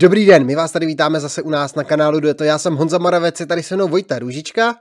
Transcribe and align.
Dobrý 0.00 0.26
den, 0.26 0.46
my 0.46 0.54
vás 0.54 0.72
tady 0.72 0.86
vítáme 0.86 1.20
zase 1.20 1.42
u 1.42 1.50
nás 1.50 1.74
na 1.74 1.84
kanálu 1.84 2.20
Dueto. 2.20 2.44
Já 2.44 2.58
jsem 2.58 2.76
Honza 2.76 2.98
Moravec, 2.98 3.40
je 3.40 3.46
tady 3.46 3.62
se 3.62 3.76
mnou 3.76 3.88
Vojta 3.88 4.18
Růžička. 4.18 4.74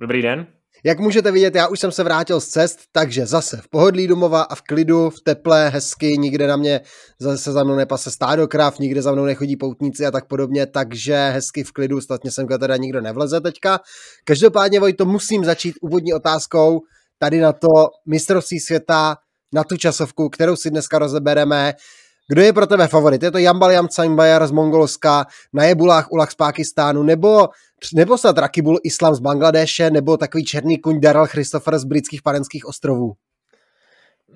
Dobrý 0.00 0.22
den. 0.22 0.46
Jak 0.84 0.98
můžete 0.98 1.32
vidět, 1.32 1.54
já 1.54 1.68
už 1.68 1.80
jsem 1.80 1.92
se 1.92 2.04
vrátil 2.04 2.40
z 2.40 2.48
cest, 2.48 2.78
takže 2.92 3.26
zase 3.26 3.56
v 3.56 3.68
pohodlí 3.68 4.06
domova 4.06 4.42
a 4.42 4.54
v 4.54 4.62
klidu, 4.62 5.10
v 5.10 5.20
teple, 5.24 5.68
hezky, 5.68 6.18
nikde 6.18 6.46
na 6.46 6.56
mě 6.56 6.80
zase 7.20 7.52
za 7.52 7.64
mnou 7.64 7.76
nepase 7.76 8.10
stádo 8.10 8.48
krav, 8.48 8.78
nikde 8.78 9.02
za 9.02 9.12
mnou 9.12 9.24
nechodí 9.24 9.56
poutníci 9.56 10.06
a 10.06 10.10
tak 10.10 10.28
podobně, 10.28 10.66
takže 10.66 11.28
hezky 11.28 11.64
v 11.64 11.72
klidu, 11.72 11.96
ostatně 11.96 12.30
sem 12.30 12.46
teda 12.46 12.76
nikdo 12.76 13.00
nevleze 13.00 13.40
teďka. 13.40 13.80
Každopádně, 14.24 14.80
Vojto, 14.80 15.04
musím 15.04 15.44
začít 15.44 15.74
úvodní 15.82 16.14
otázkou 16.14 16.80
tady 17.18 17.40
na 17.40 17.52
to 17.52 17.68
mistrovství 18.06 18.60
světa, 18.60 19.16
na 19.54 19.64
tu 19.64 19.76
časovku, 19.76 20.28
kterou 20.28 20.56
si 20.56 20.70
dneska 20.70 20.98
rozebereme. 20.98 21.74
Kdo 22.28 22.42
je 22.42 22.52
pro 22.52 22.66
tebe 22.66 22.88
favorit? 22.88 23.22
Je 23.22 23.30
to 23.30 23.38
Jambal 23.38 23.70
Jamcangbayar 23.70 24.46
z 24.46 24.50
Mongolska, 24.50 25.26
Najebulách 25.52 26.12
Ulach 26.12 26.30
z 26.30 26.34
Pákistánu, 26.34 27.02
nebo, 27.02 27.48
nebo 27.94 28.18
snad 28.18 28.38
Rakibul 28.38 28.78
Islam 28.84 29.14
z 29.14 29.20
Bangladeše, 29.20 29.90
nebo 29.90 30.16
takový 30.16 30.44
černý 30.44 30.78
kuň 30.78 31.00
Daryl 31.00 31.26
Christopher 31.26 31.78
z 31.78 31.84
britských 31.84 32.22
panenských 32.22 32.66
ostrovů? 32.66 33.12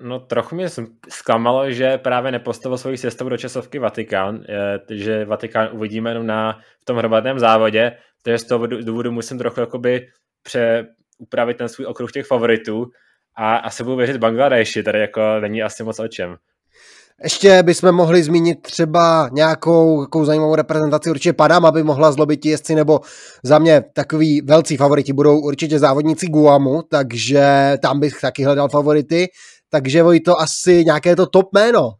No 0.01 0.19
trochu 0.19 0.55
mě 0.55 0.67
zklamalo, 1.09 1.71
že 1.71 1.97
právě 1.97 2.31
nepostavil 2.31 2.77
svoji 2.77 2.97
sestavu 2.97 3.29
do 3.29 3.37
časovky 3.37 3.79
Vatikán, 3.79 4.43
že 4.89 5.25
Vatikán 5.25 5.69
uvidíme 5.71 6.09
jenom 6.09 6.27
na, 6.27 6.59
v 6.81 6.85
tom 6.85 6.97
hromadném 6.97 7.39
závodě, 7.39 7.91
takže 8.23 8.37
z 8.37 8.43
toho 8.43 8.67
důvodu 8.67 9.11
musím 9.11 9.37
trochu 9.37 9.59
jakoby 9.59 10.07
pře, 10.43 10.87
upravit 11.17 11.57
ten 11.57 11.69
svůj 11.69 11.85
okruh 11.85 12.11
těch 12.11 12.25
favoritů 12.25 12.85
a 13.35 13.55
asi 13.55 13.83
budu 13.83 13.95
věřit 13.95 14.17
Bangladeši, 14.17 14.83
tady 14.83 14.99
jako 14.99 15.21
není 15.39 15.63
asi 15.63 15.83
moc 15.83 15.99
o 15.99 16.07
čem. 16.07 16.35
Ještě 17.23 17.63
bychom 17.63 17.91
mohli 17.91 18.23
zmínit 18.23 18.61
třeba 18.61 19.29
nějakou 19.31 19.97
nějakou 19.97 20.25
zajímavou 20.25 20.55
reprezentaci, 20.55 21.09
určitě 21.09 21.33
padám, 21.33 21.65
aby 21.65 21.83
mohla 21.83 22.11
zlobit 22.11 22.45
jezdci, 22.45 22.75
nebo 22.75 22.99
za 23.43 23.59
mě 23.59 23.81
takový 23.93 24.41
velcí 24.41 24.77
favoriti 24.77 25.13
budou 25.13 25.39
určitě 25.39 25.79
závodníci 25.79 26.27
Guamu, 26.27 26.81
takže 26.81 27.73
tam 27.81 27.99
bych 27.99 28.21
taky 28.21 28.43
hledal 28.43 28.69
favority. 28.69 29.27
Takže 29.69 30.03
to 30.25 30.39
asi 30.39 30.85
nějaké 30.85 31.15
to 31.15 31.25
top 31.25 31.53
jméno. 31.53 31.87
Uh, 31.87 31.93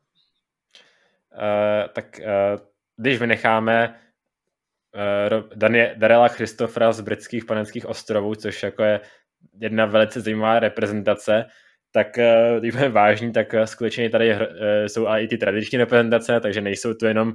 tak 1.93 2.05
uh, 2.19 2.61
když 2.97 3.19
vynecháme 3.19 3.95
uh, 5.35 5.59
Darela 5.95 6.27
Christofra 6.27 6.91
z 6.91 7.01
britských 7.01 7.45
panenských 7.45 7.85
ostrovů, 7.85 8.35
což 8.35 8.63
jako 8.63 8.83
je 8.83 8.99
jedna 9.59 9.85
velice 9.85 10.21
zajímavá 10.21 10.59
reprezentace, 10.59 11.45
tak 11.93 12.17
eh, 12.17 12.55
když 12.59 12.71
budeme 12.71 12.89
vážní, 12.89 13.31
tak 13.31 13.53
eh, 13.53 13.67
skutečně 13.67 14.09
tady 14.09 14.31
eh, 14.31 14.89
jsou 14.89 15.07
i 15.07 15.27
ty 15.27 15.37
tradiční 15.37 15.77
reprezentace, 15.77 16.39
takže 16.39 16.61
nejsou 16.61 16.93
to 16.93 17.05
jenom 17.05 17.33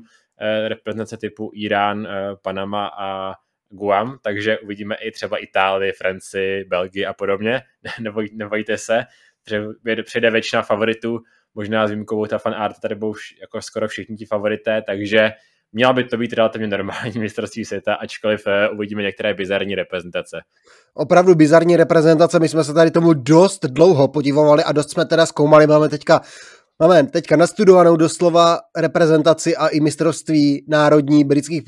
reprezentace 0.69 1.17
typu 1.17 1.51
Irán, 1.55 2.09
Panama 2.42 2.91
a 2.98 3.34
Guam, 3.69 4.19
takže 4.23 4.59
uvidíme 4.59 4.95
i 4.95 5.11
třeba 5.11 5.36
Itálii, 5.36 5.92
Francii, 5.92 6.64
Belgii 6.64 7.06
a 7.06 7.12
podobně. 7.12 7.62
Neboj, 8.01 8.29
nebojte 8.33 8.79
se, 8.79 9.05
že 9.48 9.62
přijde 10.03 10.31
většina 10.31 10.62
favoritů, 10.62 11.20
možná 11.55 11.86
s 11.86 11.91
výjimkou 11.91 12.27
ta 12.27 12.39
fan 12.39 12.55
art, 12.55 12.81
tady 12.83 12.95
budou 12.95 13.14
jako 13.41 13.62
skoro 13.62 13.89
všichni 13.89 14.17
ti 14.17 14.27
favorité, 14.27 14.83
takže 14.83 15.31
měla 15.72 15.92
by 15.92 16.05
to 16.05 16.16
být 16.16 16.33
relativně 16.33 16.66
normální 16.66 17.12
mistrovství 17.20 17.64
světa, 17.64 17.94
ačkoliv 17.94 18.47
uh, 18.47 18.77
uvidíme 18.77 19.02
některé 19.02 19.34
bizarní 19.34 19.74
reprezentace. 19.74 20.41
Opravdu 20.94 21.34
bizarní 21.34 21.77
reprezentace, 21.77 22.41
my 22.41 22.48
jsme 22.48 22.64
se 22.64 22.74
tady 22.74 22.91
tomu 22.91 23.12
dost 23.12 23.64
dlouho 23.64 24.08
podívali 24.08 24.64
a 24.64 24.73
dost 24.73 24.90
jsme 24.90 25.05
teda 25.05 25.27
zkoumali, 25.27 25.67
máme 25.67 25.89
teďka 25.89 26.20
Máme 26.83 27.06
teďka 27.06 27.36
nastudovanou 27.36 27.96
doslova 27.96 28.58
reprezentaci 28.77 29.56
a 29.56 29.68
i 29.68 29.80
mistrovství 29.80 30.64
národní 30.68 31.24
britských 31.24 31.62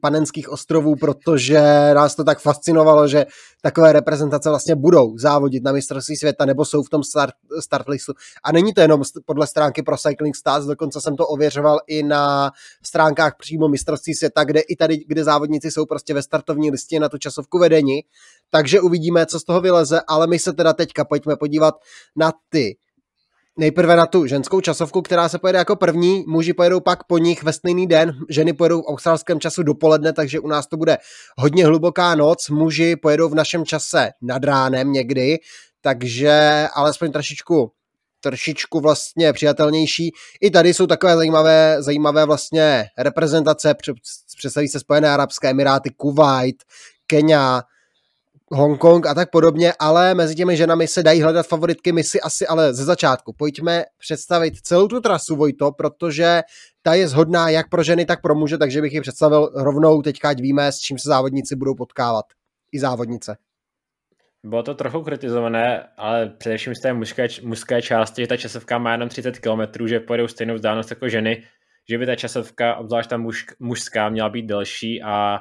panenských 0.00 0.48
ostrovů, 0.48 0.96
protože 0.96 1.60
nás 1.94 2.14
to 2.14 2.24
tak 2.24 2.40
fascinovalo, 2.40 3.08
že 3.08 3.26
takové 3.62 3.92
reprezentace 3.92 4.48
vlastně 4.48 4.74
budou 4.74 5.18
závodit 5.18 5.64
na 5.64 5.72
mistrovství 5.72 6.16
světa 6.16 6.44
nebo 6.44 6.64
jsou 6.64 6.82
v 6.82 6.90
tom 6.90 7.02
start, 7.02 7.34
start 7.60 7.88
listu. 7.88 8.12
A 8.44 8.52
není 8.52 8.74
to 8.74 8.80
jenom 8.80 9.02
podle 9.26 9.46
stránky 9.46 9.82
pro 9.82 9.96
Cycling 9.96 10.36
Stars, 10.36 10.64
dokonce 10.64 11.00
jsem 11.00 11.16
to 11.16 11.26
ověřoval 11.26 11.78
i 11.86 12.02
na 12.02 12.50
stránkách 12.86 13.36
přímo 13.38 13.68
mistrovství 13.68 14.14
světa, 14.14 14.44
kde 14.44 14.60
i 14.60 14.76
tady, 14.76 15.04
kde 15.06 15.24
závodníci 15.24 15.70
jsou 15.70 15.86
prostě 15.86 16.14
ve 16.14 16.22
startovní 16.22 16.70
listě 16.70 17.00
na 17.00 17.08
tu 17.08 17.18
časovku 17.18 17.58
vedení. 17.58 18.00
Takže 18.50 18.80
uvidíme, 18.80 19.26
co 19.26 19.40
z 19.40 19.44
toho 19.44 19.60
vyleze, 19.60 20.00
ale 20.08 20.26
my 20.26 20.38
se 20.38 20.52
teda 20.52 20.72
teďka 20.72 21.04
pojďme 21.04 21.36
podívat 21.36 21.74
na 22.16 22.32
ty 22.48 22.76
nejprve 23.58 23.96
na 23.96 24.06
tu 24.06 24.26
ženskou 24.26 24.60
časovku, 24.60 25.02
která 25.02 25.28
se 25.28 25.38
pojede 25.38 25.58
jako 25.58 25.76
první, 25.76 26.24
muži 26.28 26.52
pojedou 26.52 26.80
pak 26.80 27.04
po 27.04 27.18
nich 27.18 27.42
ve 27.42 27.52
stejný 27.52 27.86
den, 27.86 28.12
ženy 28.28 28.52
pojedou 28.52 28.82
v 28.82 28.86
australském 28.86 29.40
času 29.40 29.62
dopoledne, 29.62 30.12
takže 30.12 30.40
u 30.40 30.48
nás 30.48 30.66
to 30.66 30.76
bude 30.76 30.98
hodně 31.38 31.66
hluboká 31.66 32.14
noc, 32.14 32.48
muži 32.48 32.96
pojedou 32.96 33.28
v 33.28 33.34
našem 33.34 33.64
čase 33.64 34.10
nad 34.22 34.44
ránem 34.44 34.92
někdy, 34.92 35.38
takže 35.80 36.66
alespoň 36.74 37.12
trošičku 37.12 37.70
trošičku 38.20 38.80
vlastně 38.80 39.32
přijatelnější. 39.32 40.12
I 40.40 40.50
tady 40.50 40.74
jsou 40.74 40.86
takové 40.86 41.16
zajímavé, 41.16 41.76
zajímavé 41.78 42.26
vlastně 42.26 42.84
reprezentace, 42.98 43.74
představí 44.36 44.68
se 44.68 44.80
Spojené 44.80 45.08
Arabské 45.10 45.50
Emiráty, 45.50 45.90
Kuwait, 45.90 46.56
Kenia, 47.06 47.62
Hongkong 48.54 49.06
a 49.06 49.14
tak 49.14 49.30
podobně, 49.30 49.72
ale 49.78 50.14
mezi 50.14 50.34
těmi 50.34 50.56
ženami 50.56 50.88
se 50.88 51.02
dají 51.02 51.22
hledat 51.22 51.46
favoritky, 51.46 51.92
my 51.92 52.04
si 52.04 52.20
asi 52.20 52.46
ale 52.46 52.74
ze 52.74 52.84
začátku 52.84 53.32
pojďme 53.32 53.84
představit 53.98 54.54
celou 54.62 54.88
tu 54.88 55.00
trasu 55.00 55.36
Vojto, 55.36 55.72
protože 55.72 56.42
ta 56.82 56.94
je 56.94 57.08
zhodná 57.08 57.48
jak 57.48 57.68
pro 57.68 57.82
ženy, 57.82 58.04
tak 58.04 58.22
pro 58.22 58.34
muže, 58.34 58.58
takže 58.58 58.80
bych 58.80 58.92
ji 58.92 59.00
představil 59.00 59.50
rovnou 59.54 60.02
teďka, 60.02 60.28
ať 60.28 60.40
víme, 60.40 60.72
s 60.72 60.78
čím 60.78 60.98
se 60.98 61.08
závodníci 61.08 61.56
budou 61.56 61.74
potkávat. 61.74 62.24
I 62.72 62.78
závodnice. 62.78 63.36
Bylo 64.44 64.62
to 64.62 64.74
trochu 64.74 65.02
kritizované, 65.02 65.88
ale 65.96 66.28
především 66.38 66.74
z 66.74 66.80
té 66.80 66.92
mužské, 66.92 67.26
mužské 67.42 67.82
části, 67.82 68.22
že 68.22 68.28
ta 68.28 68.36
časovka 68.36 68.78
má 68.78 68.92
jenom 68.92 69.08
30 69.08 69.38
km, 69.38 69.86
že 69.86 70.00
pojedou 70.00 70.28
stejnou 70.28 70.54
vzdálenost 70.54 70.90
jako 70.90 71.08
ženy, 71.08 71.42
že 71.88 71.98
by 71.98 72.06
ta 72.06 72.16
časovka, 72.16 72.76
obzvlášť 72.76 73.10
ta 73.10 73.16
muž, 73.16 73.46
mužská, 73.58 74.08
měla 74.08 74.28
být 74.28 74.46
delší 74.46 75.02
a 75.02 75.38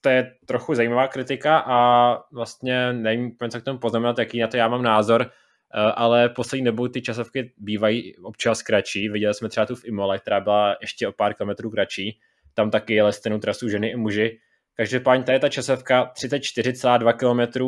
to 0.00 0.08
je 0.08 0.34
trochu 0.46 0.74
zajímavá 0.74 1.08
kritika 1.08 1.58
a 1.66 2.18
vlastně 2.32 2.92
nevím, 2.92 3.32
co 3.50 3.60
k 3.60 3.64
tomu 3.64 3.78
poznamenat, 3.78 4.18
jaký 4.18 4.40
na 4.40 4.46
to 4.46 4.56
já 4.56 4.68
mám 4.68 4.82
názor, 4.82 5.22
eh, 5.22 5.92
ale 5.94 6.28
poslední 6.28 6.64
dobou 6.64 6.88
ty 6.88 7.02
časovky 7.02 7.52
bývají 7.58 8.16
občas 8.16 8.62
kratší. 8.62 9.08
Viděli 9.08 9.34
jsme 9.34 9.48
třeba 9.48 9.66
tu 9.66 9.76
v 9.76 9.84
Imole, 9.84 10.18
která 10.18 10.40
byla 10.40 10.76
ještě 10.80 11.08
o 11.08 11.12
pár 11.12 11.34
kilometrů 11.34 11.70
kratší. 11.70 12.18
Tam 12.54 12.70
taky 12.70 12.94
jeli 12.94 13.12
stejnou 13.12 13.38
trasu 13.38 13.68
ženy 13.68 13.88
i 13.88 13.96
muži. 13.96 14.38
Každopádně 14.74 15.24
tady 15.24 15.36
je 15.36 15.40
ta 15.40 15.48
časovka 15.48 16.12
34,2 16.14 17.12
km. 17.12 17.62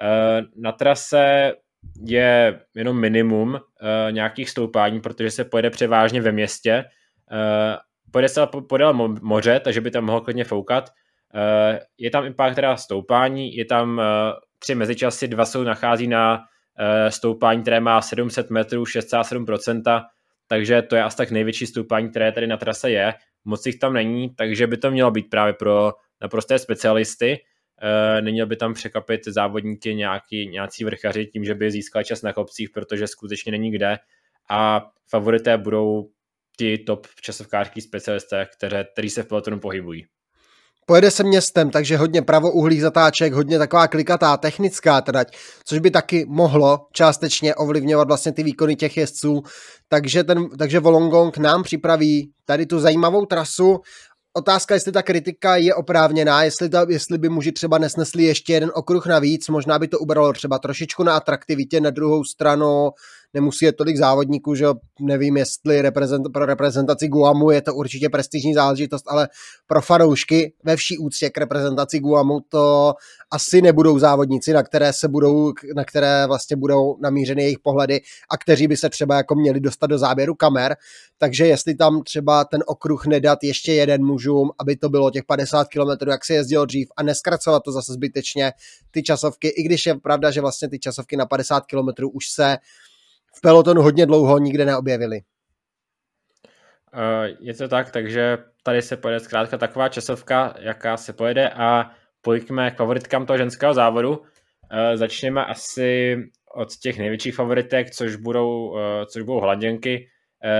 Eh, 0.00 0.42
na 0.56 0.72
trase 0.72 1.52
je 2.06 2.60
jenom 2.74 3.00
minimum 3.00 3.56
eh, 3.56 4.12
nějakých 4.12 4.50
stoupání, 4.50 5.00
protože 5.00 5.30
se 5.30 5.44
pojede 5.44 5.70
převážně 5.70 6.20
ve 6.20 6.32
městě. 6.32 6.84
Pojede 8.12 8.28
se 8.28 8.46
podél 8.68 8.92
moře, 9.22 9.60
takže 9.60 9.80
by 9.80 9.90
tam 9.90 10.04
mohlo 10.04 10.20
klidně 10.20 10.44
foukat 10.44 10.90
je 11.98 12.10
tam 12.10 12.26
i 12.26 12.34
pár 12.34 12.54
teda 12.54 12.76
stoupání, 12.76 13.56
je 13.56 13.64
tam 13.64 14.00
eh, 14.00 14.04
tři 14.58 14.74
mezičasy, 14.74 15.28
dva 15.28 15.44
jsou 15.44 15.62
nachází 15.62 16.06
na 16.06 16.40
eh, 16.78 17.10
stoupání, 17.10 17.62
které 17.62 17.80
má 17.80 18.02
700 18.02 18.50
metrů, 18.50 18.84
6,7%, 18.84 20.02
takže 20.48 20.82
to 20.82 20.96
je 20.96 21.02
asi 21.02 21.16
tak 21.16 21.30
největší 21.30 21.66
stoupání, 21.66 22.10
které 22.10 22.32
tady 22.32 22.46
na 22.46 22.56
trase 22.56 22.90
je. 22.90 23.14
Moc 23.44 23.66
jich 23.66 23.78
tam 23.78 23.92
není, 23.92 24.34
takže 24.34 24.66
by 24.66 24.76
to 24.76 24.90
mělo 24.90 25.10
být 25.10 25.30
právě 25.30 25.52
pro 25.52 25.92
naprosté 26.20 26.58
specialisty. 26.58 27.38
Neměl 28.20 28.46
by 28.46 28.56
tam 28.56 28.74
překapit 28.74 29.20
závodníky 29.26 29.94
nějaký, 29.94 30.46
nějací 30.46 30.84
vrchaři 30.84 31.26
tím, 31.26 31.44
že 31.44 31.54
by 31.54 31.70
získal 31.70 32.02
čas 32.02 32.22
na 32.22 32.32
kopcích, 32.32 32.70
protože 32.70 33.06
skutečně 33.06 33.52
není 33.52 33.70
kde. 33.70 33.98
A 34.50 34.86
favorité 35.10 35.58
budou 35.58 36.10
ti 36.58 36.78
top 36.78 37.06
časovkářský 37.20 37.80
specialisté, 37.80 38.46
které, 38.56 38.84
kteří 38.92 39.10
se 39.10 39.22
v 39.22 39.28
pelotonu 39.28 39.60
pohybují. 39.60 40.06
Pojede 40.90 41.10
se 41.10 41.24
městem, 41.24 41.70
takže 41.70 41.96
hodně 41.96 42.22
pravouhlých 42.22 42.80
zatáček, 42.80 43.32
hodně 43.32 43.58
taková 43.58 43.88
klikatá 43.88 44.36
technická 44.36 45.00
trať, 45.00 45.36
což 45.64 45.78
by 45.78 45.90
taky 45.90 46.26
mohlo 46.28 46.86
částečně 46.92 47.54
ovlivňovat 47.54 48.08
vlastně 48.08 48.32
ty 48.32 48.42
výkony 48.42 48.76
těch 48.76 48.96
jezdců. 48.96 49.42
Takže, 49.88 50.24
ten, 50.24 50.48
takže 50.58 50.80
Volongong 50.80 51.38
nám 51.38 51.62
připraví 51.62 52.32
tady 52.44 52.66
tu 52.66 52.78
zajímavou 52.78 53.26
trasu. 53.26 53.80
Otázka, 54.32 54.74
jestli 54.74 54.92
ta 54.92 55.02
kritika 55.02 55.56
je 55.56 55.74
oprávněná, 55.74 56.42
jestli, 56.42 56.68
ta, 56.68 56.86
jestli 56.88 57.18
by 57.18 57.28
muži 57.28 57.52
třeba 57.52 57.78
nesnesli 57.78 58.22
ještě 58.22 58.52
jeden 58.52 58.70
okruh 58.74 59.06
navíc, 59.06 59.48
možná 59.48 59.78
by 59.78 59.88
to 59.88 59.98
ubralo 59.98 60.32
třeba 60.32 60.58
trošičku 60.58 61.02
na 61.02 61.16
atraktivitě, 61.16 61.80
na 61.80 61.90
druhou 61.90 62.24
stranu 62.24 62.90
nemusí 63.34 63.64
je 63.64 63.72
tolik 63.72 63.96
závodníků, 63.96 64.54
že 64.54 64.66
nevím, 65.00 65.36
jestli 65.36 65.82
reprezent, 65.82 66.26
pro 66.32 66.46
reprezentaci 66.46 67.08
Guamu 67.08 67.50
je 67.50 67.62
to 67.62 67.74
určitě 67.74 68.08
prestižní 68.08 68.54
záležitost, 68.54 69.04
ale 69.08 69.28
pro 69.66 69.82
fanoušky 69.82 70.52
ve 70.64 70.76
vší 70.76 70.98
úctě 70.98 71.30
k 71.30 71.38
reprezentaci 71.38 71.98
Guamu 71.98 72.40
to 72.48 72.94
asi 73.30 73.62
nebudou 73.62 73.98
závodníci, 73.98 74.52
na 74.52 74.62
které 74.62 74.92
se 74.92 75.08
budou, 75.08 75.52
na 75.76 75.84
které 75.84 76.26
vlastně 76.26 76.56
budou 76.56 76.96
namířeny 77.02 77.42
jejich 77.42 77.58
pohledy 77.58 78.00
a 78.30 78.36
kteří 78.36 78.66
by 78.66 78.76
se 78.76 78.88
třeba 78.88 79.16
jako 79.16 79.34
měli 79.34 79.60
dostat 79.60 79.86
do 79.86 79.98
záběru 79.98 80.34
kamer, 80.34 80.76
takže 81.18 81.46
jestli 81.46 81.74
tam 81.74 82.02
třeba 82.02 82.44
ten 82.44 82.60
okruh 82.66 83.06
nedat 83.06 83.38
ještě 83.42 83.72
jeden 83.72 84.04
mužům, 84.04 84.50
aby 84.58 84.76
to 84.76 84.88
bylo 84.88 85.10
těch 85.10 85.24
50 85.24 85.66
km, 85.68 86.10
jak 86.10 86.24
se 86.24 86.34
jezdilo 86.34 86.66
dřív 86.66 86.88
a 86.96 87.02
neskracovat 87.02 87.62
to 87.62 87.72
zase 87.72 87.92
zbytečně 87.92 88.52
ty 88.90 89.02
časovky, 89.02 89.48
i 89.48 89.62
když 89.62 89.86
je 89.86 89.94
pravda, 89.94 90.30
že 90.30 90.40
vlastně 90.40 90.68
ty 90.68 90.78
časovky 90.78 91.16
na 91.16 91.26
50 91.26 91.64
km 91.66 92.04
už 92.12 92.30
se 92.30 92.56
v 93.38 93.40
pelotonu 93.40 93.82
hodně 93.82 94.06
dlouho 94.06 94.38
nikde 94.38 94.64
neobjevily. 94.64 95.20
Uh, 96.94 97.36
je 97.40 97.54
to 97.54 97.68
tak, 97.68 97.90
takže 97.90 98.38
tady 98.62 98.82
se 98.82 98.96
pojede 98.96 99.20
zkrátka 99.20 99.58
taková 99.58 99.88
časovka, 99.88 100.54
jaká 100.58 100.96
se 100.96 101.12
pojede 101.12 101.50
a 101.50 101.90
pojďme 102.22 102.70
k 102.70 102.76
favoritkám 102.76 103.26
toho 103.26 103.36
ženského 103.36 103.74
závodu. 103.74 104.18
Uh, 104.18 104.26
začněme 104.94 105.44
asi 105.44 106.16
od 106.54 106.76
těch 106.76 106.98
největších 106.98 107.34
favoritek, 107.34 107.90
což 107.90 108.16
budou, 108.16 108.70
uh, 108.70 108.78
což 109.06 109.22
budou 109.22 109.40
hladěnky. 109.40 110.08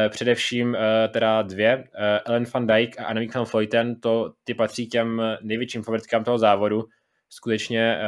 Především 0.08 0.76
teda 1.12 1.42
dvě, 1.42 1.84
Ellen 2.26 2.44
van 2.54 2.66
Dijk 2.66 3.00
a 3.00 3.04
Annemiek 3.04 3.34
van 3.34 3.44
Vleuten, 3.52 4.00
to 4.00 4.32
ty 4.44 4.54
patří 4.54 4.88
těm 4.88 5.22
největším 5.42 5.82
favoritkám 5.82 6.24
toho 6.24 6.38
závodu. 6.38 6.84
Skutečně 7.28 7.98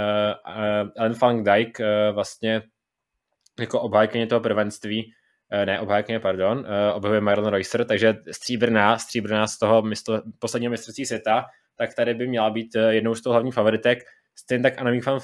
Ellen 0.97 1.15
van 1.23 1.45
Dijk 1.45 1.81
vlastně 2.13 2.63
jako 3.61 3.81
obhájkyně 3.81 4.27
toho 4.27 4.41
prvenství, 4.41 5.13
uh, 5.53 5.67
ne 5.67 5.81
obhájkyně, 5.81 6.21
pardon, 6.21 6.59
uh, 6.59 6.65
obhajuje 6.97 7.21
Marlon 7.21 7.53
Reusser, 7.53 7.85
takže 7.85 8.15
stříbrná, 8.31 8.99
stříbrná 8.99 9.47
z 9.47 9.59
toho 9.59 9.83
mistr, 9.83 10.23
posledního 10.39 10.71
mistrovství 10.71 11.07
světa, 11.07 11.45
tak 11.77 11.95
tady 11.95 12.15
by 12.15 12.27
měla 12.27 12.51
být 12.51 12.77
jednou 12.89 13.15
z 13.15 13.23
toho 13.23 13.33
hlavních 13.33 13.55
favoritek. 13.55 13.99
Stejně 14.35 14.63
tak 14.63 14.79
Annemiek 14.79 15.07
van 15.07 15.21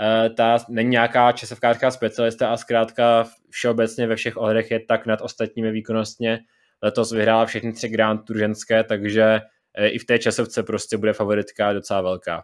Eh, 0.00 0.30
ta 0.30 0.56
není 0.68 0.90
nějaká 0.90 1.32
časovkářská 1.32 1.90
specialista 1.90 2.52
a 2.52 2.56
zkrátka 2.56 3.24
všeobecně 3.50 4.06
ve 4.06 4.16
všech 4.16 4.36
ohledech 4.36 4.70
je 4.70 4.80
tak 4.80 5.06
nad 5.06 5.20
ostatními 5.20 5.70
výkonnostně. 5.70 6.40
Letos 6.82 7.12
vyhrála 7.12 7.46
všechny 7.46 7.72
tři 7.72 7.88
Grand 7.88 8.24
Tour 8.24 8.38
ženské, 8.38 8.84
takže 8.84 9.40
eh, 9.74 9.88
i 9.88 9.98
v 9.98 10.04
té 10.04 10.18
časovce 10.18 10.62
prostě 10.62 10.96
bude 10.96 11.12
favoritka 11.12 11.72
docela 11.72 12.02
velká. 12.02 12.42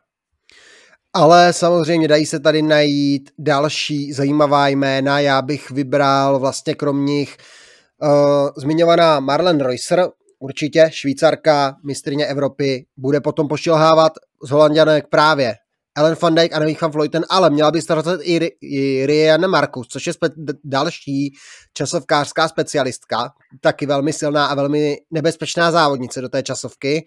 Ale 1.13 1.53
samozřejmě 1.53 2.09
dají 2.09 2.27
se 2.27 2.41
tady 2.41 2.63
najít 2.63 3.31
další 3.39 4.13
zajímavá 4.13 4.69
jména. 4.69 5.21
Já 5.21 5.43
bych 5.43 5.71
vybral 5.71 6.39
vlastně 6.39 6.75
krom 6.75 7.07
nich 7.07 7.37
uh, 8.03 8.49
zmiňovaná 8.57 9.21
Marlen 9.21 9.61
Reusser, 9.61 10.09
určitě 10.39 10.91
švýcarka, 10.93 11.77
mistrně 11.85 12.27
Evropy, 12.27 12.87
bude 12.97 13.21
potom 13.21 13.49
pošilhávat 13.49 14.13
z 14.45 14.51
Holandianek 14.51 15.07
právě 15.11 15.55
Ellen 15.97 16.17
van 16.23 16.35
Dijk 16.35 16.53
a 16.53 16.59
Nevich 16.59 16.83
van 16.83 16.91
Vleuten, 16.91 17.25
ale 17.31 17.51
měla 17.51 17.71
by 17.71 17.83
startovat 17.83 18.21
i, 18.23 18.51
i 18.61 19.07
Rianne 19.07 19.49
Markus, 19.49 19.89
což 19.89 20.07
je 20.07 20.13
spe- 20.13 20.55
další 20.65 21.33
časovkářská 21.75 22.49
specialistka, 22.49 23.31
taky 23.61 23.87
velmi 23.87 24.13
silná 24.13 24.47
a 24.47 24.55
velmi 24.55 24.97
nebezpečná 25.11 25.71
závodnice 25.71 26.21
do 26.21 26.29
té 26.29 26.43
časovky. 26.43 27.05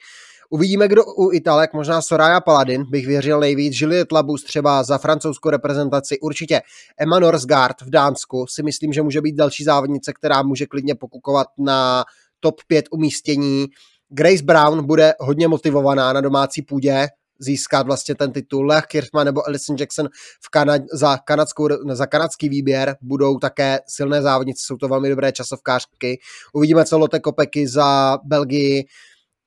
Uvidíme, 0.54 0.88
kdo 0.88 1.06
u 1.06 1.32
Italek, 1.32 1.74
možná 1.74 2.02
Soraya 2.02 2.42
Paladin, 2.42 2.86
bych 2.90 3.08
věřil 3.08 3.40
nejvíc, 3.40 3.82
Juliette 3.82 4.16
Labus 4.16 4.44
třeba 4.44 4.84
za 4.84 4.98
francouzskou 4.98 5.50
reprezentaci, 5.50 6.20
určitě 6.20 6.62
Emma 7.00 7.20
Norsgaard 7.20 7.82
v 7.82 7.90
Dánsku, 7.90 8.46
si 8.50 8.64
myslím, 8.64 8.94
že 8.94 9.02
může 9.02 9.22
být 9.22 9.36
další 9.36 9.64
závodnice, 9.64 10.14
která 10.14 10.44
může 10.44 10.66
klidně 10.66 10.96
pokukovat 10.96 11.48
na 11.58 12.04
top 12.40 12.56
5 12.68 12.86
umístění. 12.92 13.66
Grace 14.10 14.44
Brown 14.44 14.86
bude 14.86 15.14
hodně 15.20 15.48
motivovaná 15.48 16.14
na 16.14 16.22
domácí 16.22 16.62
půdě, 16.62 17.08
získat 17.40 17.86
vlastně 17.86 18.16
ten 18.16 18.32
titul. 18.32 18.66
Lech 18.66 18.86
Kirchman 18.86 19.26
nebo 19.26 19.48
Alison 19.48 19.76
Jackson 19.80 20.10
v 20.42 20.58
Kanad- 20.58 20.86
za, 20.94 21.18
kanadskou, 21.18 21.68
za 21.92 22.06
kanadský 22.06 22.50
výběr 22.50 22.96
budou 23.02 23.38
také 23.38 23.80
silné 23.88 24.22
závodnice, 24.22 24.64
jsou 24.66 24.78
to 24.78 24.88
velmi 24.88 25.10
dobré 25.10 25.32
časovkářky. 25.32 26.20
Uvidíme, 26.54 26.86
co 26.86 26.98
Lotte 26.98 27.20
Kopeky 27.20 27.68
za 27.68 28.18
Belgii. 28.24 28.86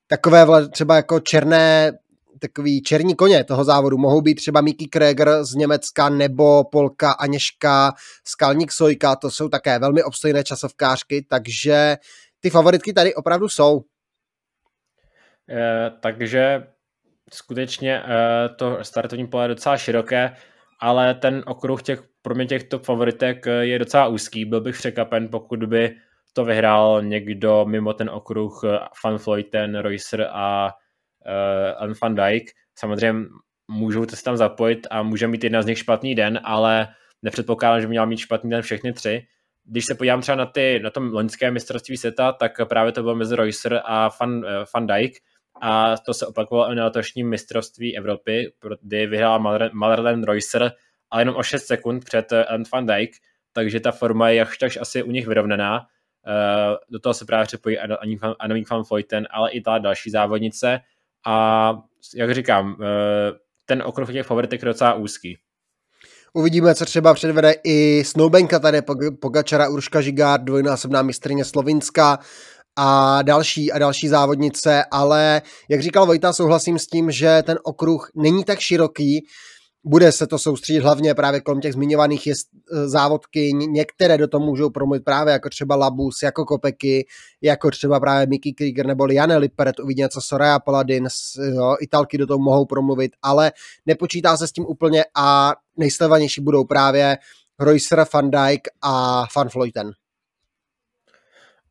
Takové 0.07 0.69
třeba 0.69 0.95
jako 0.95 1.19
černé 1.19 1.91
takový 2.39 2.81
černí 2.81 3.15
koně 3.15 3.43
toho 3.43 3.63
závodu 3.63 3.97
mohou 3.97 4.21
být 4.21 4.35
třeba 4.35 4.61
Miki 4.61 4.87
Kreger 4.87 5.43
z 5.43 5.55
Německa 5.55 6.09
nebo 6.09 6.63
Polka 6.63 7.11
Aněška 7.11 7.93
Skalník 8.27 8.71
Sojka, 8.71 9.15
to 9.15 9.31
jsou 9.31 9.49
také 9.49 9.79
velmi 9.79 10.03
obstojné 10.03 10.43
časovkářky, 10.43 11.25
takže 11.29 11.97
ty 12.39 12.49
favoritky 12.49 12.93
tady 12.93 13.15
opravdu 13.15 13.49
jsou. 13.49 13.81
E, 15.49 15.91
takže 16.01 16.63
skutečně 17.33 18.03
uh, 18.03 18.55
to 18.55 18.77
startovní 18.81 19.27
pole 19.27 19.43
je 19.43 19.47
docela 19.47 19.77
široké, 19.77 20.35
ale 20.79 21.13
ten 21.13 21.43
okruh 21.45 21.83
těch, 21.83 22.03
pro 22.21 22.35
mě 22.35 22.45
těch 22.45 22.63
top 22.63 22.83
favoritek 22.83 23.47
eh, 23.47 23.65
je 23.65 23.79
docela 23.79 24.07
úzký. 24.07 24.45
Byl 24.45 24.61
bych 24.61 24.77
překapen, 24.77 25.27
pokud 25.27 25.63
by 25.63 25.95
to 26.33 26.45
vyhrál 26.45 27.01
někdo 27.03 27.65
mimo 27.65 27.93
ten 27.93 28.09
okruh 28.09 28.61
eh, 28.63 28.79
Van 29.03 29.15
Vleuten, 29.15 29.75
Reusser 29.75 30.27
a 30.31 30.73
uh, 31.85 31.93
Van 32.01 32.15
Dijk. 32.15 32.51
Samozřejmě 32.79 33.25
můžou 33.67 34.05
se 34.05 34.23
tam 34.23 34.37
zapojit 34.37 34.87
a 34.91 35.03
může 35.03 35.27
mít 35.27 35.43
jedna 35.43 35.61
z 35.61 35.65
nich 35.65 35.77
špatný 35.77 36.15
den, 36.15 36.39
ale 36.43 36.87
nepředpokládám, 37.21 37.81
že 37.81 37.87
by 37.87 37.89
měl 37.89 38.05
mít 38.05 38.17
špatný 38.17 38.49
den 38.49 38.61
všechny 38.61 38.93
tři. 38.93 39.27
Když 39.63 39.85
se 39.85 39.95
podívám 39.95 40.21
třeba 40.21 40.35
na, 40.35 40.45
ty, 40.45 40.79
na 40.83 40.89
tom 40.89 41.13
loňské 41.13 41.51
mistrovství 41.51 41.97
světa, 41.97 42.31
tak 42.31 42.51
právě 42.69 42.91
to 42.91 43.01
bylo 43.01 43.15
mezi 43.15 43.35
Reusser 43.35 43.81
a 43.85 44.09
Van, 44.21 44.41
Van 44.75 44.87
Dijk 44.87 45.13
a 45.61 45.97
to 45.97 46.13
se 46.13 46.25
opakovalo 46.25 46.71
i 46.71 46.75
na 46.75 46.85
letošním 46.85 47.29
mistrovství 47.29 47.97
Evropy, 47.97 48.53
kdy 48.81 49.07
vyhrál 49.07 49.39
Marlen 49.73 50.23
Reusser, 50.23 50.71
ale 51.11 51.21
jenom 51.21 51.35
o 51.35 51.43
6 51.43 51.65
sekund 51.65 52.05
před 52.05 52.31
eh, 52.31 52.45
Ant 52.45 52.71
van 52.71 52.85
Dijk, 52.85 53.11
takže 53.53 53.79
ta 53.79 53.91
forma 53.91 54.29
je 54.29 54.35
jakž 54.35 54.57
takž 54.57 54.77
asi 54.77 55.03
u 55.03 55.11
nich 55.11 55.27
vyrovnaná. 55.27 55.85
Eh, 56.27 56.75
do 56.89 56.99
toho 56.99 57.13
se 57.13 57.25
právě 57.25 57.45
připojí 57.45 57.77
Annemiek 58.39 58.69
van 58.69 58.83
Vleuten, 58.89 59.27
ale 59.31 59.51
i 59.51 59.61
ta 59.61 59.77
další 59.77 60.09
závodnice 60.09 60.79
a 61.25 61.77
jak 62.15 62.33
říkám, 62.33 62.77
eh, 62.81 63.31
ten 63.65 63.81
okruh 63.85 64.11
těch 64.11 64.25
favoritek 64.25 64.61
je 64.61 64.65
docela 64.65 64.93
úzký. 64.93 65.37
Uvidíme, 66.33 66.75
co 66.75 66.85
třeba 66.85 67.13
předvede 67.13 67.53
i 67.63 68.03
Snowbenka 68.05 68.59
tady, 68.59 68.81
Pogačara 69.21 69.69
Urška 69.69 70.01
Žigár, 70.01 70.43
dvojnásobná 70.43 71.01
mistrně 71.01 71.45
Slovinska, 71.45 72.19
a 72.79 73.21
další 73.21 73.71
a 73.71 73.79
další 73.79 74.07
závodnice, 74.07 74.83
ale 74.91 75.41
jak 75.69 75.81
říkal 75.81 76.05
Vojta, 76.05 76.33
souhlasím 76.33 76.79
s 76.79 76.87
tím, 76.87 77.11
že 77.11 77.43
ten 77.45 77.59
okruh 77.63 78.09
není 78.15 78.43
tak 78.43 78.59
široký, 78.59 79.25
bude 79.87 80.11
se 80.11 80.27
to 80.27 80.39
soustředit 80.39 80.79
hlavně 80.79 81.13
právě 81.13 81.41
kolem 81.41 81.61
těch 81.61 81.73
zmiňovaných 81.73 82.27
jest, 82.27 82.47
e, 82.73 82.87
závodky, 82.87 83.53
některé 83.53 84.17
do 84.17 84.27
toho 84.27 84.45
můžou 84.45 84.69
promluvit 84.69 85.03
právě 85.03 85.31
jako 85.31 85.49
třeba 85.49 85.75
Labus, 85.75 86.23
jako 86.23 86.45
Kopeky, 86.45 87.07
jako 87.41 87.71
třeba 87.71 87.99
právě 87.99 88.27
Mickey 88.27 88.53
Krieger 88.53 88.85
nebo 88.85 89.07
Jane 89.11 89.37
Lippert, 89.37 89.79
uvidíme 89.79 90.09
co 90.09 90.21
Soraya 90.21 90.59
Paladin, 90.59 91.07
jo, 91.55 91.75
Italky 91.81 92.17
do 92.17 92.27
toho 92.27 92.39
mohou 92.39 92.65
promluvit, 92.65 93.11
ale 93.21 93.51
nepočítá 93.85 94.37
se 94.37 94.47
s 94.47 94.51
tím 94.51 94.65
úplně 94.67 95.03
a 95.15 95.53
nejsledovanější 95.77 96.41
budou 96.41 96.63
právě 96.63 97.17
Reusser, 97.59 98.05
Van 98.13 98.31
Dijk 98.31 98.67
a 98.81 99.23
Van 99.35 99.47
Vleuten. 99.55 99.91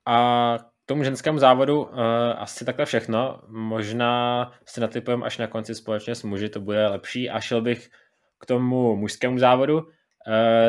A 0.07 0.59
tomu 0.87 1.05
ženskému 1.05 1.39
závodu 1.39 1.83
uh, 1.83 1.91
asi 2.37 2.65
takhle 2.65 2.87
všechno. 2.87 3.41
Možná 3.49 4.53
si 4.67 4.81
natypujeme 4.81 5.27
až 5.27 5.39
na 5.39 5.47
konci 5.47 5.75
společně 5.75 6.15
s 6.15 6.23
muži, 6.23 6.49
to 6.49 6.61
bude 6.61 6.89
lepší. 6.89 7.31
A 7.31 7.41
šel 7.41 7.63
bych 7.63 7.89
k 8.41 8.47
tomu 8.47 8.97
mužskému 8.97 9.39
závodu. 9.39 9.79
Uh, 9.79 9.83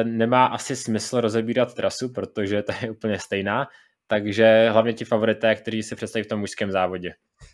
nemá 0.04 0.46
asi 0.46 0.76
smysl 0.76 1.22
rozebírat 1.22 1.74
trasu, 1.74 2.10
protože 2.14 2.64
ta 2.64 2.74
je 2.82 2.92
úplně 2.92 3.20
stejná. 3.20 3.68
Takže 4.08 4.70
hlavně 4.70 4.94
ti 4.94 5.06
favorité, 5.06 5.56
kteří 5.56 5.84
si 5.84 5.96
představí 5.96 6.24
v 6.24 6.28
tom 6.28 6.40
mužském 6.40 6.72
závodě. 6.72 7.14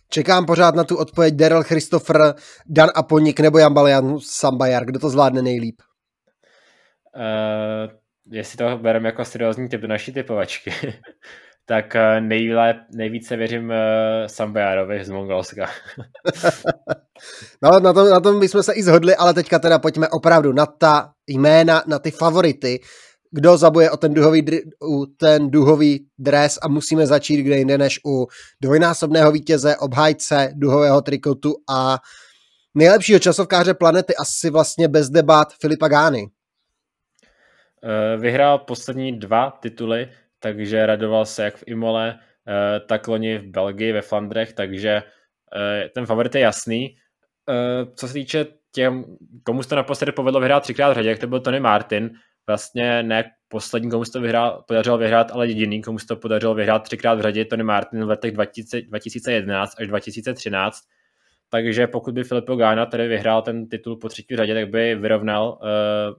Čekám 0.09 0.45
pořád 0.45 0.75
na 0.75 0.83
tu 0.83 0.97
odpověď 0.97 1.33
Daryl 1.33 1.63
Christopher, 1.63 2.33
Dan 2.65 2.89
Aponik 2.95 3.39
nebo 3.39 3.57
Jan 3.57 3.73
Balian 3.73 4.19
Sambajar. 4.19 4.85
Kdo 4.85 4.99
to 4.99 5.09
zvládne 5.09 5.41
nejlíp? 5.41 5.81
Uh, 7.15 7.91
jestli 8.31 8.57
to 8.57 8.77
bereme 8.77 9.09
jako 9.09 9.25
seriózní 9.25 9.69
typ 9.69 9.81
do 9.81 9.87
naší 9.87 10.13
typovačky, 10.13 10.73
tak 11.65 11.95
eh, 11.95 12.21
nejlép, 12.21 12.77
nejvíce 12.95 13.35
věřím 13.35 13.69
uh, 13.69 13.75
Sambajárovi 14.27 15.05
z 15.05 15.09
Mongolska. 15.09 15.69
no, 17.61 17.79
na 17.79 17.93
tom, 17.93 18.09
na 18.09 18.19
tom 18.19 18.39
bychom 18.39 18.63
se 18.63 18.73
i 18.73 18.83
zhodli, 18.83 19.15
ale 19.15 19.33
teďka 19.33 19.59
teda 19.59 19.79
pojďme 19.79 20.09
opravdu 20.09 20.53
na 20.53 20.65
ta 20.65 21.11
jména, 21.27 21.83
na 21.87 21.99
ty 21.99 22.11
favority, 22.11 22.79
kdo 23.31 23.57
zabuje 23.57 23.91
o 23.91 23.97
ten 23.97 24.13
duhový, 24.13 24.45
u 24.83 25.05
ten 25.05 25.51
duhový 25.51 26.05
dres 26.19 26.59
a 26.61 26.67
musíme 26.67 27.07
začít 27.07 27.43
kde 27.43 27.57
jinde 27.57 27.77
než 27.77 27.99
u 28.05 28.27
dvojnásobného 28.61 29.31
vítěze, 29.31 29.77
obhájce 29.77 30.51
duhového 30.53 31.01
trikotu 31.01 31.53
a 31.69 31.97
nejlepšího 32.75 33.19
časovkáře 33.19 33.73
planety 33.73 34.15
asi 34.15 34.49
vlastně 34.49 34.87
bez 34.87 35.09
debat 35.09 35.53
Filipa 35.61 35.87
Gány. 35.87 36.27
vyhrál 38.17 38.59
poslední 38.59 39.19
dva 39.19 39.51
tituly, 39.51 40.09
takže 40.43 40.85
radoval 40.85 41.25
se 41.25 41.43
jak 41.43 41.57
v 41.57 41.63
Imole, 41.67 42.19
tak 42.87 43.07
loni 43.07 43.37
v 43.37 43.47
Belgii, 43.47 43.91
ve 43.91 44.01
Flandrech, 44.01 44.53
takže 44.53 45.03
ten 45.95 46.05
favorit 46.05 46.35
je 46.35 46.41
jasný. 46.41 46.95
Co 47.95 48.07
se 48.07 48.13
týče 48.13 48.45
těm, 48.71 49.05
komu 49.43 49.63
se 49.63 49.69
to 49.69 49.75
naposledy 49.75 50.11
povedlo 50.11 50.39
vyhrát 50.39 50.63
třikrát 50.63 50.91
v 50.91 50.93
řadě, 50.93 51.15
to 51.15 51.27
byl 51.27 51.39
Tony 51.39 51.59
Martin, 51.59 52.11
vlastně 52.47 53.03
ne 53.03 53.31
poslední, 53.47 53.91
komu 53.91 54.05
se 54.05 54.11
to 54.11 54.21
vyhrál, 54.21 54.63
podařilo 54.67 54.97
vyhrát, 54.97 55.31
ale 55.31 55.47
jediný, 55.47 55.81
komu 55.81 55.99
se 55.99 56.07
to 56.07 56.15
podařilo 56.15 56.55
vyhrát 56.55 56.83
třikrát 56.83 57.15
v 57.15 57.21
řadě, 57.21 57.45
Tony 57.45 57.63
Martin 57.63 58.05
v 58.05 58.09
letech 58.09 58.31
2000, 58.31 58.81
2011 58.81 59.75
až 59.79 59.87
2013. 59.87 60.77
Takže 61.49 61.87
pokud 61.87 62.13
by 62.13 62.23
Filippo 62.23 62.55
Gana 62.55 62.85
tady 62.85 63.07
vyhrál 63.07 63.41
ten 63.41 63.69
titul 63.69 63.97
po 63.97 64.09
třetí 64.09 64.35
řadě, 64.35 64.53
tak 64.53 64.69
by 64.69 64.95
vyrovnal 64.95 65.59
uh, 65.61 66.15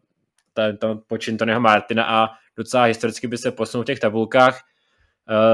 ten, 0.52 0.76
ten 0.76 1.00
počin 1.06 1.36
Tonyho 1.36 1.60
Martina 1.60 2.04
a 2.04 2.28
docela 2.56 2.84
historicky 2.84 3.26
by 3.26 3.38
se 3.38 3.50
posunul 3.50 3.82
v 3.82 3.86
těch 3.86 4.00
tabulkách. 4.00 4.60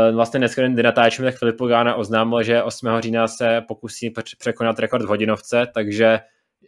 Uh, 0.09 0.15
vlastně 0.15 0.39
dneska, 0.39 0.69
kdy 0.69 0.83
natáčíme, 0.83 1.31
tak 1.31 1.39
Filippo 1.39 1.67
Gana 1.67 1.95
oznámil, 1.95 2.43
že 2.43 2.63
8. 2.63 2.89
října 3.01 3.29
se 3.29 3.61
pokusí 3.69 4.13
překonat 4.39 4.79
rekord 4.79 5.05
v 5.05 5.09
hodinovce, 5.09 5.67
takže 5.75 6.19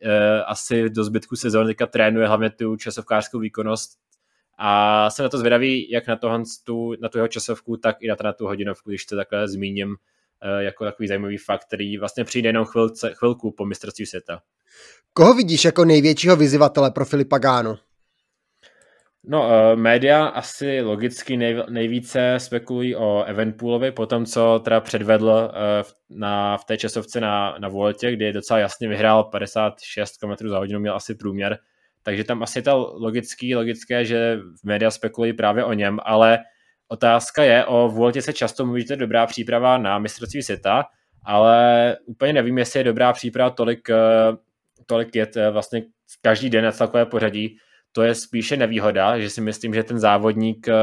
uh, 0.04 0.10
asi 0.46 0.90
do 0.90 1.04
zbytku 1.04 1.36
sezóny 1.36 1.66
teďka 1.66 1.86
trénuje 1.86 2.26
hlavně 2.26 2.50
tu 2.50 2.76
časovkářskou 2.76 3.38
výkonnost 3.38 3.90
a 4.58 5.10
jsem 5.10 5.22
na 5.22 5.28
to 5.28 5.38
zvědavý, 5.38 5.90
jak 5.90 6.06
na, 6.06 6.16
tohle, 6.16 6.42
tu, 6.64 6.94
na 7.00 7.08
tu 7.08 7.18
jeho 7.18 7.28
časovku, 7.28 7.76
tak 7.76 7.96
i 8.00 8.08
na, 8.08 8.16
to, 8.16 8.24
na 8.24 8.32
tu 8.32 8.46
hodinovku, 8.46 8.90
když 8.90 9.04
to 9.04 9.16
takhle 9.16 9.48
zmíním 9.48 9.96
jako 10.58 10.84
takový 10.84 11.08
zajímavý 11.08 11.36
fakt, 11.36 11.64
který 11.64 11.98
vlastně 11.98 12.24
přijde 12.24 12.48
jenom 12.48 12.64
chvilce, 12.64 13.14
chvilku 13.14 13.50
po 13.50 13.66
mistrovství 13.66 14.06
světa. 14.06 14.42
Koho 15.12 15.34
vidíš 15.34 15.64
jako 15.64 15.84
největšího 15.84 16.36
vyzývatele 16.36 16.90
pro 16.90 17.04
Filipa 17.04 17.38
Gánu? 17.38 17.78
No, 19.24 19.46
uh, 19.46 19.78
média 19.78 20.26
asi 20.26 20.80
logicky 20.80 21.36
nej, 21.36 21.62
nejvíce 21.68 22.34
spekulují 22.38 22.96
o 22.96 23.24
Evenpoolovi, 23.24 23.92
po 23.92 24.06
tom, 24.06 24.26
co 24.26 24.60
teda 24.64 24.80
předvedl 24.80 25.26
uh, 25.26 26.18
na, 26.18 26.56
v 26.56 26.64
té 26.64 26.76
časovce 26.76 27.20
na, 27.20 27.56
na 27.58 27.68
Vueltě, 27.68 28.12
kdy 28.12 28.32
docela 28.32 28.58
jasně 28.58 28.88
vyhrál 28.88 29.24
56 29.24 30.16
km 30.16 30.48
za 30.48 30.58
hodinu, 30.58 30.80
měl 30.80 30.94
asi 30.94 31.14
průměr, 31.14 31.58
takže 32.02 32.24
tam 32.24 32.42
asi 32.42 32.58
je 32.58 32.62
to 32.62 32.94
logický, 33.00 33.56
logické, 33.56 34.04
že 34.04 34.38
média 34.64 34.90
spekulují 34.90 35.32
právě 35.32 35.64
o 35.64 35.72
něm, 35.72 35.98
ale 36.02 36.38
otázka 36.88 37.42
je, 37.42 37.64
o 37.64 37.88
Vueltě 37.88 38.22
se 38.22 38.32
často 38.32 38.66
mluví, 38.66 38.80
že 38.80 38.86
to 38.86 38.92
je 38.92 38.96
dobrá 38.96 39.26
příprava 39.26 39.78
na 39.78 39.98
mistrovství 39.98 40.42
světa, 40.42 40.84
ale 41.24 41.96
úplně 42.06 42.32
nevím, 42.32 42.58
jestli 42.58 42.80
je 42.80 42.84
dobrá 42.84 43.12
příprava 43.12 43.50
tolik, 43.50 43.88
uh, 43.88 44.36
tolik 44.86 45.16
jet 45.16 45.36
vlastně 45.50 45.82
každý 46.22 46.50
den 46.50 46.64
na 46.64 46.72
celkové 46.72 47.06
pořadí, 47.06 47.58
to 47.92 48.02
je 48.02 48.14
spíše 48.14 48.56
nevýhoda, 48.56 49.18
že 49.18 49.30
si 49.30 49.40
myslím, 49.40 49.74
že 49.74 49.82
ten 49.82 49.98
závodník 49.98 50.68
eh, 50.68 50.74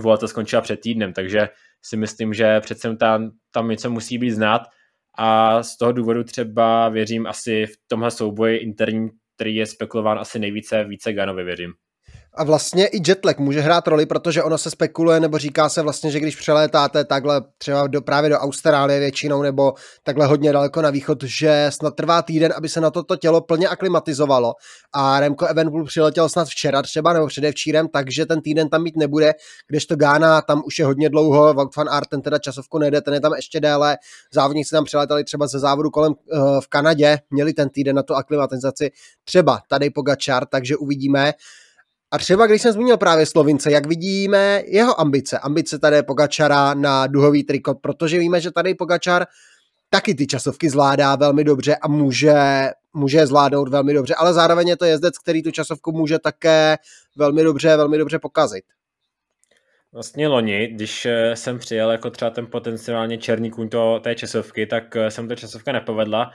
Vuelta 0.00 0.28
skončila 0.28 0.62
před 0.62 0.80
týdnem, 0.80 1.12
takže 1.12 1.48
si 1.84 1.96
myslím, 1.96 2.34
že 2.34 2.60
přece 2.60 2.96
tam, 2.96 3.30
tam 3.50 3.68
něco 3.68 3.90
musí 3.90 4.18
být 4.18 4.30
znát 4.30 4.62
a 5.18 5.62
z 5.62 5.76
toho 5.76 5.92
důvodu 5.92 6.24
třeba 6.24 6.88
věřím 6.88 7.26
asi 7.26 7.66
v 7.66 7.76
tomhle 7.88 8.10
souboji 8.10 8.56
interním, 8.56 9.10
který 9.34 9.56
je 9.56 9.66
spekulován 9.66 10.18
asi 10.18 10.38
nejvíce, 10.38 10.84
více 10.84 11.12
Ganovi 11.12 11.44
věřím. 11.44 11.72
A 12.34 12.44
vlastně 12.44 12.86
i 12.86 13.00
jetlag 13.06 13.38
může 13.38 13.60
hrát 13.60 13.88
roli, 13.88 14.06
protože 14.06 14.42
ono 14.42 14.58
se 14.58 14.70
spekuluje, 14.70 15.20
nebo 15.20 15.38
říká 15.38 15.68
se 15.68 15.82
vlastně, 15.82 16.10
že 16.10 16.20
když 16.20 16.36
přelétáte 16.36 17.04
takhle 17.04 17.42
třeba 17.58 17.86
do, 17.86 18.02
právě 18.02 18.30
do 18.30 18.36
Austrálie 18.36 19.00
většinou, 19.00 19.42
nebo 19.42 19.72
takhle 20.02 20.26
hodně 20.26 20.52
daleko 20.52 20.82
na 20.82 20.90
východ, 20.90 21.22
že 21.22 21.66
snad 21.70 21.94
trvá 21.96 22.22
týden, 22.22 22.52
aby 22.56 22.68
se 22.68 22.80
na 22.80 22.90
toto 22.90 23.16
tělo 23.16 23.40
plně 23.40 23.68
aklimatizovalo. 23.68 24.54
A 24.92 25.20
Remco 25.20 25.46
Evenpool 25.46 25.84
přiletěl 25.84 26.28
snad 26.28 26.48
včera 26.48 26.82
třeba, 26.82 27.12
nebo 27.12 27.26
předevčírem, 27.26 27.88
takže 27.88 28.26
ten 28.26 28.40
týden 28.40 28.68
tam 28.68 28.82
mít 28.82 28.96
nebude, 28.96 29.32
kdežto 29.68 29.96
Gána 29.96 30.42
tam 30.42 30.62
už 30.66 30.78
je 30.78 30.84
hodně 30.84 31.08
dlouho, 31.08 31.54
Wout 31.54 31.76
van 31.76 31.88
Aert 31.88 32.08
ten 32.08 32.22
teda 32.22 32.38
časovku 32.38 32.78
nejde, 32.78 33.00
ten 33.00 33.14
je 33.14 33.20
tam 33.20 33.32
ještě 33.34 33.60
déle, 33.60 33.96
závodníci 34.34 34.70
tam 34.70 34.84
přiletěli 34.84 35.24
třeba 35.24 35.46
ze 35.46 35.58
závodu 35.58 35.90
kolem 35.90 36.12
uh, 36.12 36.60
v 36.60 36.68
Kanadě, 36.68 37.18
měli 37.30 37.52
ten 37.52 37.68
týden 37.68 37.96
na 37.96 38.02
tu 38.02 38.14
aklimatizaci, 38.14 38.90
třeba 39.24 39.60
tady 39.68 39.90
Pogačar, 39.90 40.46
takže 40.46 40.76
uvidíme. 40.76 41.32
A 42.12 42.18
třeba 42.18 42.46
když 42.46 42.62
jsem 42.62 42.72
zmínil 42.72 42.96
právě 42.96 43.26
Slovince, 43.26 43.70
jak 43.70 43.86
vidíme 43.86 44.62
jeho 44.66 45.00
ambice, 45.00 45.38
ambice 45.38 45.78
tady 45.78 46.02
Pogačara 46.02 46.74
na 46.74 47.06
duhový 47.06 47.44
trikot, 47.44 47.78
protože 47.80 48.18
víme, 48.18 48.40
že 48.40 48.50
tady 48.50 48.74
Pogačar 48.74 49.26
taky 49.90 50.14
ty 50.14 50.26
časovky 50.26 50.70
zvládá 50.70 51.16
velmi 51.16 51.44
dobře 51.44 51.76
a 51.76 51.88
může, 51.88 52.34
může 52.92 53.26
zvládnout 53.26 53.68
velmi 53.68 53.94
dobře, 53.94 54.14
ale 54.14 54.34
zároveň 54.34 54.68
je 54.68 54.76
to 54.76 54.84
jezdec, 54.84 55.18
který 55.18 55.42
tu 55.42 55.50
časovku 55.50 55.92
může 55.92 56.18
také 56.18 56.76
velmi 57.16 57.42
dobře, 57.42 57.76
velmi 57.76 57.98
dobře 57.98 58.18
pokazit. 58.18 58.64
Vlastně 59.92 60.28
loni, 60.28 60.66
když 60.66 61.06
eh, 61.06 61.36
jsem 61.36 61.58
přijel 61.58 61.90
jako 61.90 62.10
třeba 62.10 62.30
ten 62.30 62.46
potenciálně 62.46 63.18
černý 63.18 63.50
kůň 63.50 63.68
to, 63.68 64.00
té 64.00 64.14
časovky, 64.14 64.66
tak 64.66 64.96
eh, 64.96 65.10
jsem 65.10 65.28
to 65.28 65.34
časovka 65.34 65.72
nepovedla 65.72 66.30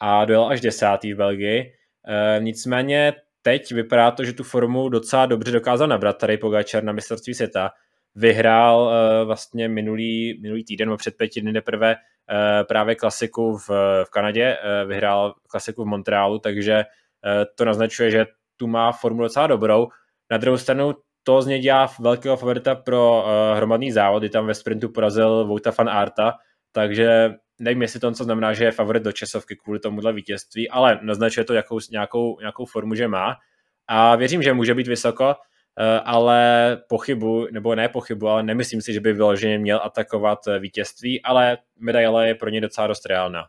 a 0.00 0.24
dojel 0.24 0.46
až 0.46 0.60
desátý 0.60 1.14
v 1.14 1.16
Belgii. 1.16 1.72
E, 2.08 2.40
nicméně 2.40 3.12
teď 3.48 3.72
vypadá 3.72 4.10
to, 4.10 4.24
že 4.24 4.32
tu 4.32 4.44
formu 4.44 4.88
docela 4.88 5.26
dobře 5.26 5.52
dokázal 5.52 5.88
nabrat 5.88 6.18
tady 6.18 6.36
Pogačar 6.36 6.84
na 6.84 6.92
mistrovství 6.92 7.34
světa. 7.34 7.70
Vyhrál 8.14 8.80
uh, 8.80 9.26
vlastně 9.26 9.68
minulý, 9.68 10.40
minulý 10.42 10.64
týden, 10.64 10.96
před 10.96 11.16
pěti 11.16 11.40
dny 11.40 11.52
teprve 11.52 11.94
uh, 11.94 12.66
právě 12.66 12.94
klasiku 12.94 13.56
v, 13.56 13.68
v 14.04 14.10
Kanadě, 14.10 14.56
uh, 14.56 14.88
vyhrál 14.88 15.34
klasiku 15.50 15.84
v 15.84 15.86
Montrealu, 15.86 16.38
takže 16.38 16.84
uh, 16.84 17.44
to 17.54 17.64
naznačuje, 17.64 18.10
že 18.10 18.26
tu 18.56 18.66
má 18.66 18.92
formu 18.92 19.22
docela 19.22 19.46
dobrou. 19.46 19.88
Na 20.30 20.36
druhou 20.36 20.58
stranu 20.58 20.94
to 21.22 21.42
z 21.42 21.46
něj 21.46 21.60
dělá 21.60 21.90
velkého 22.00 22.36
favorita 22.36 22.74
pro 22.74 23.24
uh, 23.24 23.56
hromadný 23.56 23.92
závod, 23.92 24.22
kdy 24.22 24.30
tam 24.30 24.46
ve 24.46 24.54
sprintu 24.54 24.88
porazil 24.88 25.46
Vouta 25.46 25.72
van 25.78 25.88
Arta, 25.88 26.34
takže 26.72 27.30
nevím, 27.58 27.82
jestli 27.82 28.00
to 28.00 28.12
co 28.12 28.24
znamená, 28.24 28.52
že 28.52 28.64
je 28.64 28.72
favorit 28.72 29.02
do 29.02 29.12
časovky 29.12 29.56
kvůli 29.56 29.78
tomuhle 29.78 30.12
vítězství, 30.12 30.70
ale 30.70 30.98
naznačuje 31.02 31.44
to 31.44 31.54
jakou, 31.54 31.78
nějakou, 31.90 32.40
nějakou 32.40 32.64
formu, 32.64 32.94
že 32.94 33.08
má. 33.08 33.36
A 33.88 34.16
věřím, 34.16 34.42
že 34.42 34.52
může 34.52 34.74
být 34.74 34.88
vysoko, 34.88 35.34
eh, 35.80 36.00
ale 36.04 36.76
pochybu, 36.88 37.46
nebo 37.52 37.74
ne 37.74 37.88
pochybu, 37.88 38.28
ale 38.28 38.42
nemyslím 38.42 38.82
si, 38.82 38.92
že 38.92 39.00
by 39.00 39.12
vyloženě 39.12 39.58
měl 39.58 39.80
atakovat 39.82 40.38
vítězství, 40.58 41.22
ale 41.22 41.58
medaile 41.80 42.28
je 42.28 42.34
pro 42.34 42.50
ně 42.50 42.60
docela 42.60 42.86
dost 42.86 43.06
reálná. 43.06 43.44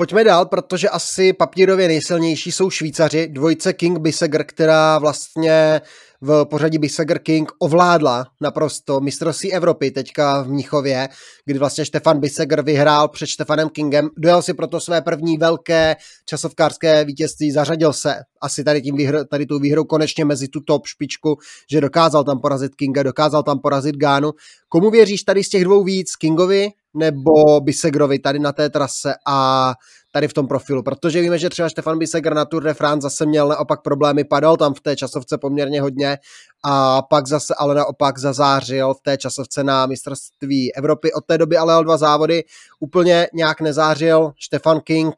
Pojďme 0.00 0.24
dál, 0.24 0.46
protože 0.46 0.88
asi 0.88 1.32
papírově 1.32 1.88
nejsilnější 1.88 2.52
jsou 2.52 2.70
Švýcaři, 2.70 3.28
dvojce 3.28 3.72
King 3.72 3.98
Biseger, 3.98 4.44
která 4.44 4.98
vlastně 4.98 5.80
v 6.20 6.44
pořadí 6.44 6.78
Biseger 6.78 7.18
King 7.18 7.52
ovládla 7.58 8.26
naprosto 8.40 9.00
mistrovství 9.00 9.52
Evropy 9.52 9.90
teďka 9.90 10.42
v 10.42 10.48
Mnichově, 10.48 11.08
kdy 11.44 11.58
vlastně 11.58 11.84
Stefan 11.84 12.20
Biseger 12.20 12.62
vyhrál 12.62 13.08
před 13.08 13.26
Stefanem 13.26 13.68
Kingem. 13.68 14.08
Dojel 14.16 14.42
si 14.42 14.54
proto 14.54 14.80
své 14.80 15.02
první 15.02 15.38
velké 15.38 15.96
časovkářské 16.24 17.04
vítězství, 17.04 17.50
zařadil 17.52 17.92
se 17.92 18.14
asi 18.40 18.64
tady, 18.64 18.82
tím 18.82 18.96
výhr, 18.96 19.24
tady 19.26 19.46
tu 19.46 19.58
výhrou 19.58 19.84
konečně 19.84 20.24
mezi 20.24 20.48
tu 20.48 20.60
top 20.60 20.86
špičku, 20.86 21.38
že 21.70 21.80
dokázal 21.80 22.24
tam 22.24 22.40
porazit 22.40 22.74
Kinga, 22.74 23.02
dokázal 23.02 23.42
tam 23.42 23.58
porazit 23.58 23.96
Gánu. 23.96 24.30
Komu 24.68 24.90
věříš 24.90 25.22
tady 25.22 25.44
z 25.44 25.48
těch 25.48 25.64
dvou 25.64 25.84
víc? 25.84 26.16
Kingovi 26.16 26.68
nebo 26.94 27.60
Bisegrovi 27.60 28.18
tady 28.18 28.38
na 28.38 28.52
té 28.52 28.70
trase 28.70 29.14
a 29.26 29.72
tady 30.12 30.28
v 30.28 30.32
tom 30.32 30.48
profilu, 30.48 30.82
protože 30.82 31.20
víme, 31.20 31.38
že 31.38 31.48
třeba 31.48 31.68
Stefan 31.68 31.98
Bisegr 31.98 32.34
na 32.34 32.44
Tour 32.44 32.62
de 32.62 32.74
France 32.74 33.02
zase 33.02 33.26
měl 33.26 33.48
naopak 33.48 33.82
problémy, 33.82 34.24
padal 34.24 34.56
tam 34.56 34.74
v 34.74 34.80
té 34.80 34.96
časovce 34.96 35.38
poměrně 35.38 35.80
hodně 35.80 36.18
a 36.64 37.02
pak 37.02 37.26
zase 37.26 37.54
ale 37.58 37.74
naopak 37.74 38.18
zazářil 38.18 38.94
v 38.94 39.00
té 39.00 39.16
časovce 39.16 39.64
na 39.64 39.86
mistrovství 39.86 40.74
Evropy. 40.74 41.12
Od 41.12 41.24
té 41.26 41.38
doby 41.38 41.56
ale 41.56 41.84
dva 41.84 41.96
závody 41.96 42.44
úplně 42.80 43.28
nějak 43.34 43.60
nezářil. 43.60 44.32
Stefan 44.40 44.80
King, 44.80 45.14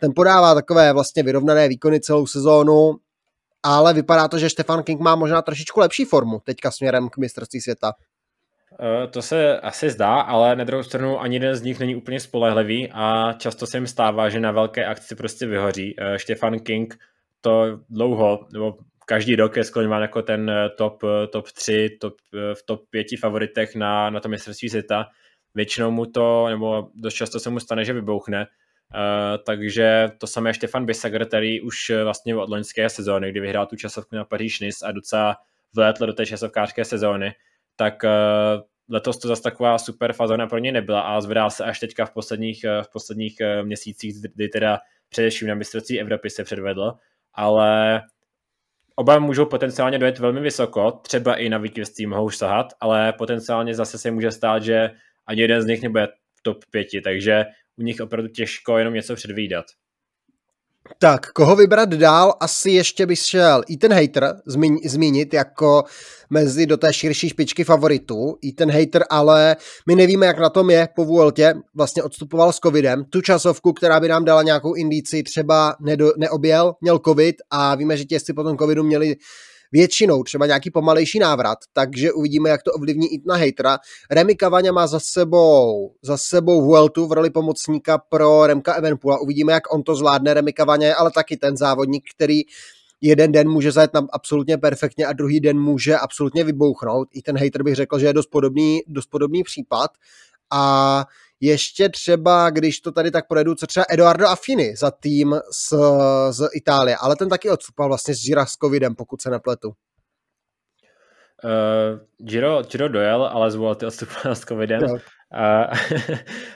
ten 0.00 0.12
podává 0.16 0.54
takové 0.54 0.92
vlastně 0.92 1.22
vyrovnané 1.22 1.68
výkony 1.68 2.00
celou 2.00 2.26
sezónu, 2.26 2.94
ale 3.62 3.94
vypadá 3.94 4.28
to, 4.28 4.38
že 4.38 4.50
Stefan 4.50 4.82
King 4.82 5.00
má 5.00 5.16
možná 5.16 5.42
trošičku 5.42 5.80
lepší 5.80 6.04
formu 6.04 6.40
teďka 6.44 6.70
směrem 6.70 7.08
k 7.08 7.16
mistrovství 7.16 7.60
světa. 7.60 7.92
Eh, 8.80 9.06
to 9.06 9.22
se 9.22 9.60
asi 9.60 9.90
zdá, 9.90 10.20
ale 10.20 10.56
na 10.56 10.64
druhou 10.64 10.82
stranu 10.82 11.20
ani 11.20 11.36
jeden 11.36 11.56
z 11.56 11.62
nich 11.62 11.80
není 11.80 11.96
úplně 11.96 12.20
spolehlivý 12.20 12.90
a 12.92 13.32
často 13.32 13.66
se 13.66 13.76
jim 13.76 13.86
stává, 13.86 14.28
že 14.28 14.40
na 14.40 14.52
velké 14.52 14.86
akci 14.86 15.14
prostě 15.14 15.46
vyhoří. 15.46 15.96
Stefan 16.16 16.58
King 16.58 16.98
to 17.40 17.80
dlouho, 17.90 18.46
nebo 18.52 18.78
každý 19.06 19.36
rok 19.36 19.56
je 19.56 19.64
skloňován 19.64 20.02
jako 20.02 20.22
ten 20.22 20.50
eh, 20.50 20.70
top, 20.70 21.04
eh, 21.04 21.26
top 21.26 21.52
3, 21.52 21.96
top, 22.00 22.14
v 22.32 22.62
top 22.64 22.82
5 22.90 23.06
favoritech 23.20 23.74
na, 23.74 24.10
na 24.10 24.20
to 24.20 24.28
mistrovství 24.28 24.68
světa. 24.68 25.06
Většinou 25.54 25.90
mu 25.90 26.06
to, 26.06 26.48
nebo 26.48 26.88
dost 26.94 27.14
často 27.14 27.40
se 27.40 27.50
mu 27.50 27.60
stane, 27.60 27.84
že 27.84 27.92
vybouchne. 27.92 28.46
Uh, 28.94 29.44
takže 29.46 30.08
to 30.18 30.26
samé 30.26 30.54
Štefan 30.54 30.86
Bisager, 30.86 31.26
který 31.26 31.60
už 31.60 31.92
vlastně 32.04 32.36
od 32.36 32.48
loňské 32.48 32.88
sezóny, 32.88 33.30
kdy 33.30 33.40
vyhrál 33.40 33.66
tu 33.66 33.76
časovku 33.76 34.16
na 34.16 34.24
Paříž 34.24 34.60
Nice 34.60 34.86
a 34.86 34.92
docela 34.92 35.36
vlétl 35.76 36.06
do 36.06 36.12
té 36.12 36.26
časovkářské 36.26 36.84
sezóny, 36.84 37.32
tak 37.76 38.04
uh, 38.04 38.10
letos 38.88 39.18
to 39.18 39.28
zase 39.28 39.42
taková 39.42 39.78
super 39.78 40.12
fazona 40.12 40.46
pro 40.46 40.58
ně 40.58 40.72
nebyla 40.72 41.00
a 41.00 41.20
zvedá 41.20 41.50
se 41.50 41.64
až 41.64 41.80
teďka 41.80 42.06
v 42.06 42.10
posledních, 42.10 42.64
uh, 42.64 42.82
v 42.82 42.92
posledních 42.92 43.36
uh, 43.40 43.66
měsících, 43.66 44.14
kdy 44.34 44.48
teda 44.48 44.78
především 45.08 45.48
na 45.48 45.54
mistrovství 45.54 46.00
Evropy 46.00 46.30
se 46.30 46.44
předvedl, 46.44 46.92
ale 47.34 48.02
oba 48.96 49.18
můžou 49.18 49.46
potenciálně 49.46 49.98
dojet 49.98 50.18
velmi 50.18 50.40
vysoko, 50.40 50.90
třeba 50.90 51.36
i 51.36 51.48
na 51.48 51.58
vítězství 51.58 52.06
mohou 52.06 52.30
sahat, 52.30 52.66
ale 52.80 53.12
potenciálně 53.12 53.74
zase 53.74 53.98
se 53.98 54.10
může 54.10 54.30
stát, 54.30 54.62
že 54.62 54.90
ani 55.26 55.40
jeden 55.40 55.62
z 55.62 55.66
nich 55.66 55.82
nebude 55.82 56.06
v 56.06 56.42
top 56.42 56.64
pěti, 56.70 57.00
takže 57.00 57.44
u 57.76 57.82
nich 57.82 58.00
opravdu 58.00 58.28
těžko 58.28 58.78
jenom 58.78 58.94
něco 58.94 59.14
předvídat. 59.14 59.64
Tak, 60.98 61.32
koho 61.32 61.56
vybrat 61.56 61.88
dál? 61.88 62.34
Asi 62.40 62.70
ještě 62.70 63.06
bych 63.06 63.18
šel 63.18 63.62
ten 63.80 63.92
Hater 63.92 64.36
zmínit 64.84 65.34
jako 65.34 65.84
mezi 66.30 66.66
do 66.66 66.76
té 66.76 66.92
širší 66.92 67.28
špičky 67.28 67.64
favoritů. 67.64 68.36
ten 68.56 68.70
Hater, 68.70 69.04
ale 69.10 69.56
my 69.86 69.94
nevíme, 69.94 70.26
jak 70.26 70.38
na 70.38 70.50
tom 70.50 70.70
je 70.70 70.88
po 70.94 71.04
Vueltě. 71.04 71.54
Vlastně 71.74 72.02
odstupoval 72.02 72.52
s 72.52 72.58
covidem. 72.58 73.04
Tu 73.04 73.20
časovku, 73.20 73.72
která 73.72 74.00
by 74.00 74.08
nám 74.08 74.24
dala 74.24 74.42
nějakou 74.42 74.74
indici, 74.74 75.22
třeba 75.22 75.76
nedo, 75.80 76.12
neobjel, 76.16 76.74
měl 76.80 76.98
covid 76.98 77.36
a 77.50 77.74
víme, 77.74 77.96
že 77.96 78.04
těsty 78.04 78.32
po 78.32 78.42
tom 78.42 78.58
covidu 78.58 78.82
měli 78.82 79.16
většinou 79.74 80.22
třeba 80.22 80.46
nějaký 80.46 80.70
pomalejší 80.70 81.18
návrat, 81.18 81.58
takže 81.72 82.12
uvidíme, 82.12 82.50
jak 82.50 82.62
to 82.62 82.72
ovlivní 82.72 83.14
i 83.14 83.22
na 83.26 83.34
hejtra. 83.34 83.78
Remy 84.10 84.34
Kavaňa 84.34 84.72
má 84.72 84.86
za 84.86 85.00
sebou, 85.00 85.94
za 86.02 86.16
sebou 86.16 86.64
Vueltu 86.64 87.06
v 87.06 87.12
roli 87.12 87.30
pomocníka 87.30 87.98
pro 87.98 88.46
Remka 88.46 88.74
Evenpula. 88.74 89.18
Uvidíme, 89.18 89.52
jak 89.52 89.74
on 89.74 89.82
to 89.82 89.94
zvládne. 89.94 90.34
Remy 90.34 90.52
Kavaňa 90.52 90.86
je 90.86 90.94
ale 90.94 91.10
taky 91.10 91.36
ten 91.36 91.56
závodník, 91.56 92.04
který 92.14 92.40
jeden 93.00 93.32
den 93.32 93.48
může 93.48 93.72
zajet 93.72 93.90
tam 93.90 94.08
absolutně 94.12 94.58
perfektně 94.58 95.06
a 95.06 95.12
druhý 95.12 95.40
den 95.40 95.60
může 95.60 95.98
absolutně 95.98 96.44
vybouchnout. 96.44 97.08
I 97.12 97.22
ten 97.22 97.38
hater 97.38 97.62
bych 97.62 97.74
řekl, 97.74 97.98
že 97.98 98.06
je 98.06 98.12
dost 98.12 98.26
podobný, 98.26 98.80
dost 98.86 99.06
podobný 99.06 99.42
případ. 99.42 99.90
A 100.52 101.04
ještě 101.40 101.88
třeba, 101.88 102.50
když 102.50 102.80
to 102.80 102.92
tady 102.92 103.10
tak 103.10 103.28
projedu, 103.28 103.54
co 103.54 103.66
třeba 103.66 103.86
Eduardo 103.90 104.26
Affini 104.26 104.76
za 104.76 104.90
tým 104.90 105.34
z, 105.52 105.72
z 106.30 106.48
Itálie, 106.54 106.96
ale 106.96 107.16
ten 107.16 107.28
taky 107.28 107.50
odstupal 107.50 107.88
vlastně 107.88 108.14
s 108.14 108.26
Gira 108.26 108.46
s 108.46 108.52
covidem, 108.52 108.94
pokud 108.94 109.22
se 109.22 109.30
nepletu. 109.30 109.68
Uh, 109.68 109.74
Giro, 112.28 112.62
Giro 112.62 112.88
dojel, 112.88 113.24
ale 113.24 113.50
zvolil 113.50 113.74
ty 113.74 113.86
odstupal 113.86 114.34
s 114.34 114.40
covidem. 114.40 114.82
Uh, 114.82 114.98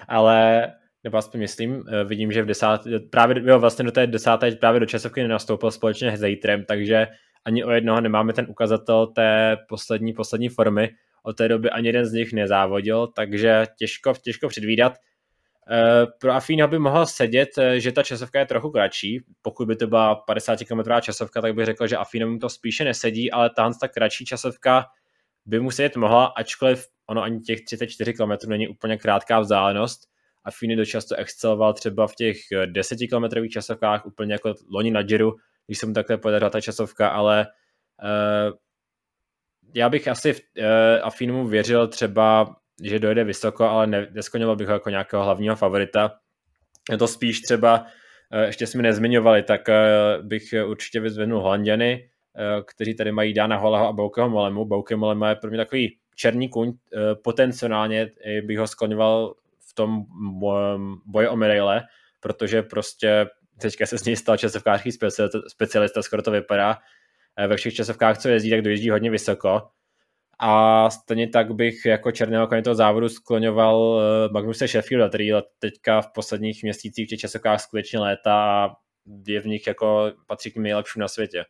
ale 0.08 0.66
nebo 1.04 1.18
aspoň 1.18 1.40
myslím, 1.40 1.84
eh, 1.88 2.04
vidím, 2.04 2.32
že 2.32 2.42
v 2.42 2.46
desáté, 2.46 2.98
právě 2.98 3.42
jo, 3.46 3.58
vlastně 3.58 3.84
do 3.84 3.92
té 3.92 4.06
desáté, 4.06 4.50
právě 4.50 4.80
do 4.80 4.86
časovky 4.86 5.22
nenastoupil 5.22 5.70
společně 5.70 6.16
s 6.16 6.20
Zejtrem, 6.20 6.64
takže 6.64 7.06
ani 7.44 7.64
o 7.64 7.70
jednoho 7.70 8.00
nemáme 8.00 8.32
ten 8.32 8.46
ukazatel 8.48 9.06
té 9.06 9.56
poslední, 9.68 10.12
poslední 10.12 10.48
formy, 10.48 10.90
od 11.22 11.36
té 11.36 11.48
doby 11.48 11.70
ani 11.70 11.88
jeden 11.88 12.06
z 12.06 12.12
nich 12.12 12.32
nezávodil, 12.32 13.06
takže 13.06 13.66
těžko, 13.78 14.14
těžko 14.22 14.48
předvídat. 14.48 14.92
Eh, 15.70 16.06
pro 16.20 16.32
Afína 16.32 16.66
by 16.66 16.78
mohl 16.78 17.06
sedět, 17.06 17.48
eh, 17.58 17.80
že 17.80 17.92
ta 17.92 18.02
časovka 18.02 18.38
je 18.38 18.46
trochu 18.46 18.70
kratší. 18.70 19.24
Pokud 19.42 19.68
by 19.68 19.76
to 19.76 19.86
byla 19.86 20.14
50 20.14 20.64
km 20.64 21.00
časovka, 21.00 21.40
tak 21.40 21.54
bych 21.54 21.66
řekl, 21.66 21.86
že 21.86 21.96
Afína 21.96 22.38
to 22.40 22.48
spíše 22.48 22.84
nesedí, 22.84 23.30
ale 23.30 23.50
tahle 23.50 23.74
ta 23.80 23.88
kratší 23.88 24.24
časovka 24.24 24.86
by 25.46 25.60
mu 25.60 25.70
sedět 25.70 25.96
mohla, 25.96 26.26
ačkoliv 26.26 26.86
ono 27.06 27.22
ani 27.22 27.40
těch 27.40 27.64
34 27.64 28.12
km 28.12 28.32
není 28.46 28.68
úplně 28.68 28.98
krátká 28.98 29.40
vzdálenost. 29.40 30.00
Afíny 30.44 30.76
dost 30.76 30.88
často 30.88 31.16
exceloval 31.16 31.72
třeba 31.72 32.06
v 32.06 32.14
těch 32.14 32.36
10 32.66 32.98
km 33.10 33.48
časovkách, 33.48 34.06
úplně 34.06 34.32
jako 34.32 34.54
loni 34.70 34.90
na 34.90 35.02
Giro, 35.02 35.32
když 35.66 35.78
se 35.78 35.86
mu 35.86 35.92
takhle 35.92 36.18
podařila 36.18 36.50
ta 36.50 36.60
časovka, 36.60 37.08
ale 37.08 37.46
uh, 38.02 38.56
já 39.74 39.88
bych 39.88 40.08
asi 40.08 40.32
v 40.32 40.40
uh, 40.58 40.64
Afinu 41.02 41.46
věřil 41.46 41.88
třeba, 41.88 42.56
že 42.84 42.98
dojde 42.98 43.24
vysoko, 43.24 43.64
ale 43.64 43.86
ne, 43.86 44.08
bych 44.56 44.68
ho 44.68 44.72
jako 44.72 44.90
nějakého 44.90 45.24
hlavního 45.24 45.56
favorita. 45.56 46.14
Je 46.90 46.98
to 46.98 47.08
spíš 47.08 47.40
třeba, 47.40 47.80
uh, 47.80 48.40
ještě 48.40 48.66
jsme 48.66 48.82
nezmiňovali, 48.82 49.42
tak 49.42 49.60
uh, 49.68 50.26
bych 50.26 50.42
určitě 50.66 51.00
vyzvednul 51.00 51.40
Holanděny, 51.40 52.08
uh, 52.34 52.64
kteří 52.64 52.94
tady 52.94 53.12
mají 53.12 53.34
Dána 53.34 53.56
Holeho 53.56 53.88
a 53.88 53.92
Boukeho 53.92 54.30
Molemu. 54.30 54.64
Bouke 54.64 54.96
Molema 54.96 55.28
je 55.28 55.34
pro 55.34 55.50
mě 55.50 55.58
takový 55.58 55.96
černý 56.14 56.48
kuň, 56.48 56.68
uh, 56.68 56.74
potenciálně 57.24 58.10
bych 58.42 58.58
ho 58.58 58.66
skloňoval 58.66 59.34
v 59.70 59.74
tom 59.74 60.04
boji 61.06 61.28
o 61.28 61.36
medaile, 61.36 61.82
protože 62.20 62.62
prostě 62.62 63.26
teďka 63.60 63.86
se 63.86 63.98
z 63.98 64.04
něj 64.04 64.16
stal 64.16 64.36
časovkářský 64.36 64.90
specialista, 65.48 66.02
skoro 66.02 66.22
to 66.22 66.30
vypadá, 66.30 66.78
Eh, 66.78 66.78
ve 67.46 67.56
všech 67.56 67.74
časovkách, 67.74 68.18
co 68.18 68.28
jezdí, 68.28 68.50
tak 68.50 68.62
dojíždí 68.62 68.90
hodně 68.90 69.10
vysoko. 69.10 69.62
A 70.40 70.90
stejně 70.90 71.28
tak 71.28 71.54
bych 71.54 71.84
jako 71.86 72.12
černého 72.12 72.46
koně 72.46 72.62
toho 72.62 72.74
závodu 72.74 73.08
skloňoval 73.08 74.00
eh, 74.00 74.32
Magnuse 74.32 74.68
Sheffielda, 74.68 75.08
který 75.08 75.30
teďka 75.58 76.00
v 76.00 76.12
posledních 76.14 76.62
měsících 76.62 77.06
v 77.06 77.08
těch 77.08 77.18
časovkách 77.18 77.60
skutečně 77.60 77.98
léta 77.98 78.34
a 78.34 78.68
je 79.26 79.40
v 79.40 79.46
nich 79.46 79.66
jako 79.66 80.12
patří 80.26 80.50
k 80.50 80.56
nejlepším 80.56 81.00
na 81.00 81.08
světě. 81.08 81.44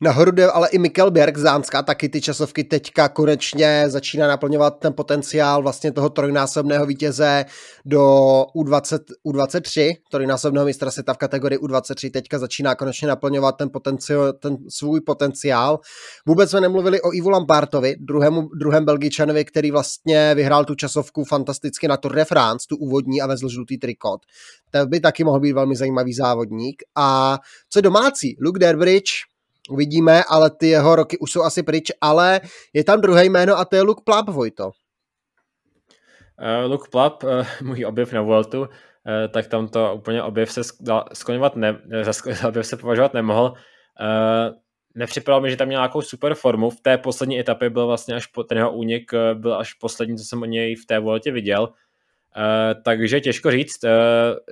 Nahoru 0.00 0.30
jde 0.30 0.46
ale 0.50 0.68
i 0.68 0.78
Mikkel 0.78 1.10
Berg 1.10 1.38
z 1.38 1.42
Dánska, 1.42 1.82
taky 1.82 2.08
ty 2.08 2.20
časovky 2.20 2.64
teďka 2.64 3.08
konečně 3.08 3.84
začíná 3.86 4.28
naplňovat 4.28 4.78
ten 4.78 4.92
potenciál 4.92 5.62
vlastně 5.62 5.92
toho 5.92 6.08
trojnásobného 6.08 6.86
vítěze 6.86 7.44
do 7.84 8.00
U20, 8.56 8.98
U23, 9.26 9.96
trojnásobného 10.10 10.66
mistra 10.66 10.90
světa 10.90 11.14
v 11.14 11.18
kategorii 11.18 11.58
U23, 11.58 12.10
teďka 12.10 12.38
začíná 12.38 12.74
konečně 12.74 13.08
naplňovat 13.08 13.56
ten, 13.56 13.70
potenciál, 13.70 14.32
ten 14.32 14.56
svůj 14.68 15.00
potenciál. 15.00 15.78
Vůbec 16.26 16.50
jsme 16.50 16.60
nemluvili 16.60 17.00
o 17.00 17.14
Ivu 17.14 17.28
Lampartovi, 17.28 17.96
druhému, 18.00 18.48
druhém 18.58 18.84
Belgičanovi, 18.84 19.44
který 19.44 19.70
vlastně 19.70 20.34
vyhrál 20.34 20.64
tu 20.64 20.74
časovku 20.74 21.24
fantasticky 21.24 21.88
na 21.88 21.96
Tour 21.96 22.14
de 22.14 22.24
France, 22.24 22.66
tu 22.68 22.76
úvodní 22.76 23.22
a 23.22 23.26
vezl 23.26 23.48
žlutý 23.48 23.78
trikot. 23.78 24.20
To 24.70 24.86
by 24.86 25.00
taky 25.00 25.24
mohl 25.24 25.40
být 25.40 25.52
velmi 25.52 25.76
zajímavý 25.76 26.14
závodník. 26.14 26.82
A 26.96 27.38
co 27.70 27.80
domácí? 27.80 28.36
Luke 28.40 28.58
Derbridge, 28.58 29.10
uvidíme, 29.70 30.22
ale 30.28 30.50
ty 30.50 30.68
jeho 30.68 30.96
roky 30.96 31.18
už 31.18 31.32
jsou 31.32 31.42
asi 31.42 31.62
pryč, 31.62 31.92
ale 32.00 32.40
je 32.72 32.84
tam 32.84 33.00
druhé 33.00 33.24
jméno 33.24 33.58
a 33.58 33.64
to 33.64 33.76
je 33.76 33.82
Luke 33.82 34.02
Plap, 34.04 34.28
Vojto. 34.28 34.64
Uh, 34.64 34.70
Luke 36.70 36.88
Plap, 36.90 37.24
uh, 37.24 37.30
můj 37.62 37.84
objev 37.84 38.12
na 38.12 38.22
Vueltu, 38.22 38.60
uh, 38.60 38.66
tak 39.30 39.46
tam 39.46 39.68
to 39.68 39.94
úplně 39.94 40.22
objev 40.22 40.52
se 40.52 40.60
skloňovat 41.12 41.56
ne, 41.56 41.78
za 42.02 42.12
objev 42.48 42.66
se 42.66 42.76
považovat 42.76 43.14
nemohl. 43.14 43.54
Uh, 44.00 44.56
nepřipadalo 44.94 45.42
mi, 45.42 45.50
že 45.50 45.56
tam 45.56 45.68
měl 45.68 45.80
nějakou 45.80 46.02
super 46.02 46.34
formu. 46.34 46.70
V 46.70 46.80
té 46.80 46.98
poslední 46.98 47.40
etapě 47.40 47.70
byl 47.70 47.86
vlastně 47.86 48.14
až 48.14 48.26
po, 48.26 48.44
ten 48.44 48.58
jeho 48.58 48.72
únik 48.72 49.12
byl 49.34 49.54
až 49.54 49.74
poslední, 49.74 50.16
co 50.16 50.24
jsem 50.24 50.42
o 50.42 50.44
něj 50.44 50.76
v 50.76 50.86
té 50.86 50.98
Vueltě 50.98 51.32
viděl. 51.32 51.62
Uh, 51.62 52.82
takže 52.82 53.20
těžko 53.20 53.50
říct, 53.50 53.84
uh, 53.84 53.90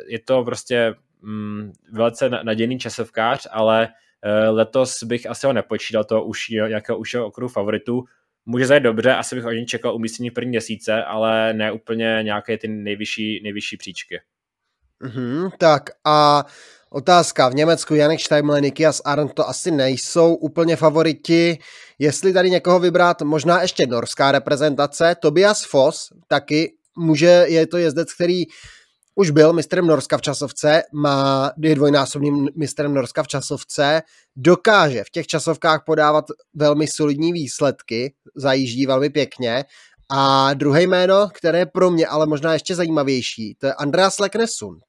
je 0.09 0.19
to 0.19 0.45
prostě 0.45 0.95
um, 1.23 1.73
velice 1.93 2.29
nadějný 2.29 2.79
časovkář, 2.79 3.47
ale 3.51 3.89
Eh, 3.89 4.04
letos 4.51 5.03
bych 5.03 5.31
asi 5.31 5.47
ho 5.47 5.53
nepočítal 5.53 6.05
to 6.05 6.25
už 6.25 6.49
nějakého 6.49 6.99
užšího 6.99 7.27
okruhu 7.27 7.49
favoritů. 7.49 8.05
Může 8.47 8.67
zajet 8.67 8.83
dobře, 8.83 9.15
asi 9.15 9.35
bych 9.35 9.45
od 9.45 9.51
něj 9.51 9.67
čekal 9.67 9.95
umístění 9.95 10.31
první 10.31 10.51
měsíce, 10.51 11.05
ale 11.05 11.55
ne 11.55 11.73
úplně 11.73 12.19
nějaké 12.23 12.59
ty 12.59 12.69
nejvyšší, 12.69 13.41
nejvyšší 13.43 13.77
příčky. 13.77 14.21
Mm-hmm, 15.05 15.51
tak 15.59 15.91
a 16.05 16.45
otázka. 16.91 17.49
V 17.49 17.55
Německu 17.55 17.95
Janek 17.95 18.21
Steimle, 18.21 18.61
Nikias 18.61 19.03
Arndt 19.05 19.35
to 19.35 19.49
asi 19.49 19.71
nejsou 19.71 20.35
úplně 20.35 20.77
favoriti. 20.77 21.59
Jestli 21.99 22.33
tady 22.33 22.51
někoho 22.51 22.81
vybrat, 22.81 23.23
možná 23.23 23.63
ještě 23.63 23.87
norská 23.87 24.33
reprezentace. 24.33 25.17
Tobias 25.21 25.65
Foss 25.65 26.09
taky 26.29 26.73
může, 26.99 27.45
je 27.49 27.67
to 27.67 27.79
jezdec, 27.79 28.15
který 28.15 28.45
už 29.15 29.31
byl 29.31 29.53
mistrem 29.53 29.87
Norska 29.87 30.19
v 30.19 30.23
časovce, 30.23 30.83
má, 30.93 31.53
je 31.63 31.75
dvojnásobným 31.75 32.49
mistrem 32.57 32.95
Norska 32.95 33.23
v 33.23 33.29
časovce, 33.29 34.03
dokáže 34.37 35.05
v 35.05 35.11
těch 35.11 35.27
časovkách 35.27 35.83
podávat 35.87 36.25
velmi 36.55 36.87
solidní 36.87 37.33
výsledky, 37.33 38.15
zajíždí 38.35 38.87
velmi 38.87 39.11
pěkně. 39.11 39.65
A 40.11 40.55
druhé 40.55 40.83
jméno, 40.83 41.29
které 41.35 41.59
je 41.59 41.67
pro 41.67 41.91
mě 41.91 42.07
ale 42.07 42.27
možná 42.27 42.53
ještě 42.53 42.75
zajímavější, 42.75 43.55
to 43.55 43.67
je 43.67 43.75
Andreas 43.75 44.19
Leknesund. 44.19 44.83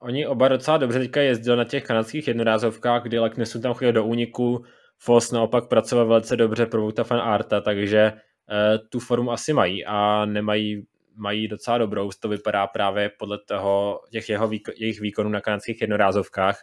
Oni 0.00 0.26
oba 0.26 0.48
docela 0.48 0.76
dobře 0.76 0.98
teďka 0.98 1.20
jezdili 1.20 1.56
na 1.56 1.64
těch 1.64 1.84
kanadských 1.84 2.28
jednorázovkách, 2.28 3.02
kdy 3.02 3.18
Leknesund 3.18 3.62
tam 3.62 3.74
chodil 3.74 3.92
do 3.92 4.04
úniku, 4.04 4.64
Foss 4.98 5.32
naopak 5.32 5.68
pracoval 5.68 6.06
velice 6.06 6.36
dobře 6.36 6.66
pro 6.66 6.80
Vouta 6.80 7.02
Arta, 7.02 7.60
takže 7.60 7.98
eh, 7.98 8.78
tu 8.88 9.00
formu 9.00 9.32
asi 9.32 9.52
mají 9.52 9.84
a 9.84 10.24
nemají 10.24 10.86
mají 11.16 11.48
docela 11.48 11.78
dobrou, 11.78 12.10
to 12.20 12.28
vypadá 12.28 12.66
právě 12.66 13.10
podle 13.18 13.38
toho, 13.48 14.00
těch 14.10 14.28
jeho 14.28 14.50
jejich 14.76 15.00
výkonů 15.00 15.30
na 15.30 15.40
kanadských 15.40 15.80
jednorázovkách. 15.80 16.58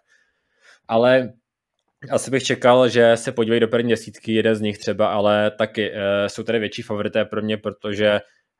Ale 0.87 1.33
asi 2.09 2.31
bych 2.31 2.43
čekal, 2.43 2.89
že 2.89 3.17
se 3.17 3.31
podívají 3.31 3.59
do 3.59 3.67
první 3.67 3.89
desítky, 3.89 4.33
jeden 4.33 4.55
z 4.55 4.61
nich 4.61 4.77
třeba, 4.77 5.07
ale 5.07 5.51
taky 5.51 5.91
uh, 5.91 5.97
jsou 6.27 6.43
tady 6.43 6.59
větší 6.59 6.81
favorité 6.81 7.25
pro 7.25 7.41
mě, 7.41 7.57
protože 7.57 8.11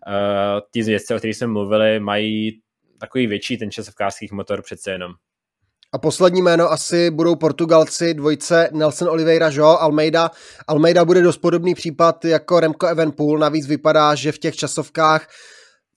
uh, 0.08 0.60
ty 0.71 0.84
zvědce, 0.84 1.15
o 1.15 1.17
kterých 1.17 1.38
jsme 1.38 1.47
mluvili, 1.47 1.99
mají 1.99 2.62
takový 2.99 3.27
větší 3.27 3.58
ten 3.58 3.71
časovkářský 3.71 4.27
motor 4.32 4.62
přece 4.62 4.91
jenom. 4.91 5.12
A 5.93 5.97
poslední 5.97 6.41
jméno 6.41 6.71
asi 6.71 7.12
budou 7.12 7.36
Portugalci, 7.36 8.13
dvojce 8.13 8.69
Nelson 8.73 9.10
Oliveira, 9.10 9.49
Jo, 9.49 9.65
Almeida. 9.65 10.32
Almeida 10.67 11.06
bude 11.06 11.21
dost 11.21 11.38
podobný 11.38 11.75
případ 11.75 12.25
jako 12.25 12.60
Remco 12.60 12.88
Evenpool, 12.88 13.38
navíc 13.39 13.67
vypadá, 13.67 14.15
že 14.15 14.32
v 14.32 14.38
těch 14.38 14.56
časovkách 14.56 15.27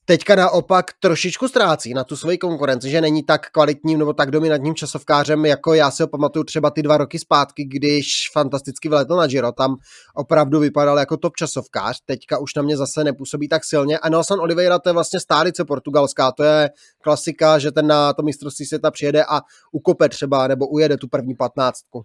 teďka 0.05 0.37
naopak 0.37 0.87
trošičku 1.01 1.49
ztrácí 1.49 1.95
na 1.95 2.05
tu 2.05 2.17
svoji 2.17 2.39
konkurenci, 2.39 2.91
že 2.91 3.01
není 3.01 3.23
tak 3.23 3.51
kvalitním 3.51 3.99
nebo 3.99 4.13
tak 4.13 4.31
dominantním 4.31 4.75
časovkářem, 4.75 5.47
jako 5.47 5.75
já 5.75 5.91
si 5.91 6.03
ho 6.03 6.09
pamatuju 6.09 6.45
třeba 6.45 6.71
ty 6.71 6.83
dva 6.83 6.97
roky 6.97 7.19
zpátky, 7.19 7.65
když 7.65 8.07
fantasticky 8.33 8.89
vyletl 8.89 9.17
na 9.17 9.27
Giro, 9.27 9.53
tam 9.53 9.77
opravdu 10.15 10.61
vypadal 10.61 10.99
jako 10.99 11.17
top 11.17 11.37
časovkář, 11.37 12.01
teďka 12.05 12.39
už 12.39 12.55
na 12.55 12.63
mě 12.63 12.77
zase 12.77 13.05
nepůsobí 13.05 13.49
tak 13.49 13.65
silně 13.65 13.99
a 13.99 14.09
Nelson 14.09 14.41
Oliveira 14.41 14.79
to 14.79 14.89
je 14.89 14.93
vlastně 14.93 15.21
stálice 15.21 15.65
portugalská, 15.65 16.33
to 16.33 16.43
je 16.45 16.71
klasika, 17.03 17.59
že 17.59 17.73
ten 17.73 17.87
na 17.87 18.13
to 18.13 18.23
mistrovství 18.23 18.67
světa 18.67 18.91
přijede 18.91 19.25
a 19.25 19.41
ukope 19.73 20.09
třeba 20.09 20.49
nebo 20.49 20.67
ujede 20.67 20.97
tu 20.97 21.09
první 21.09 21.35
patnáctku. 21.35 22.05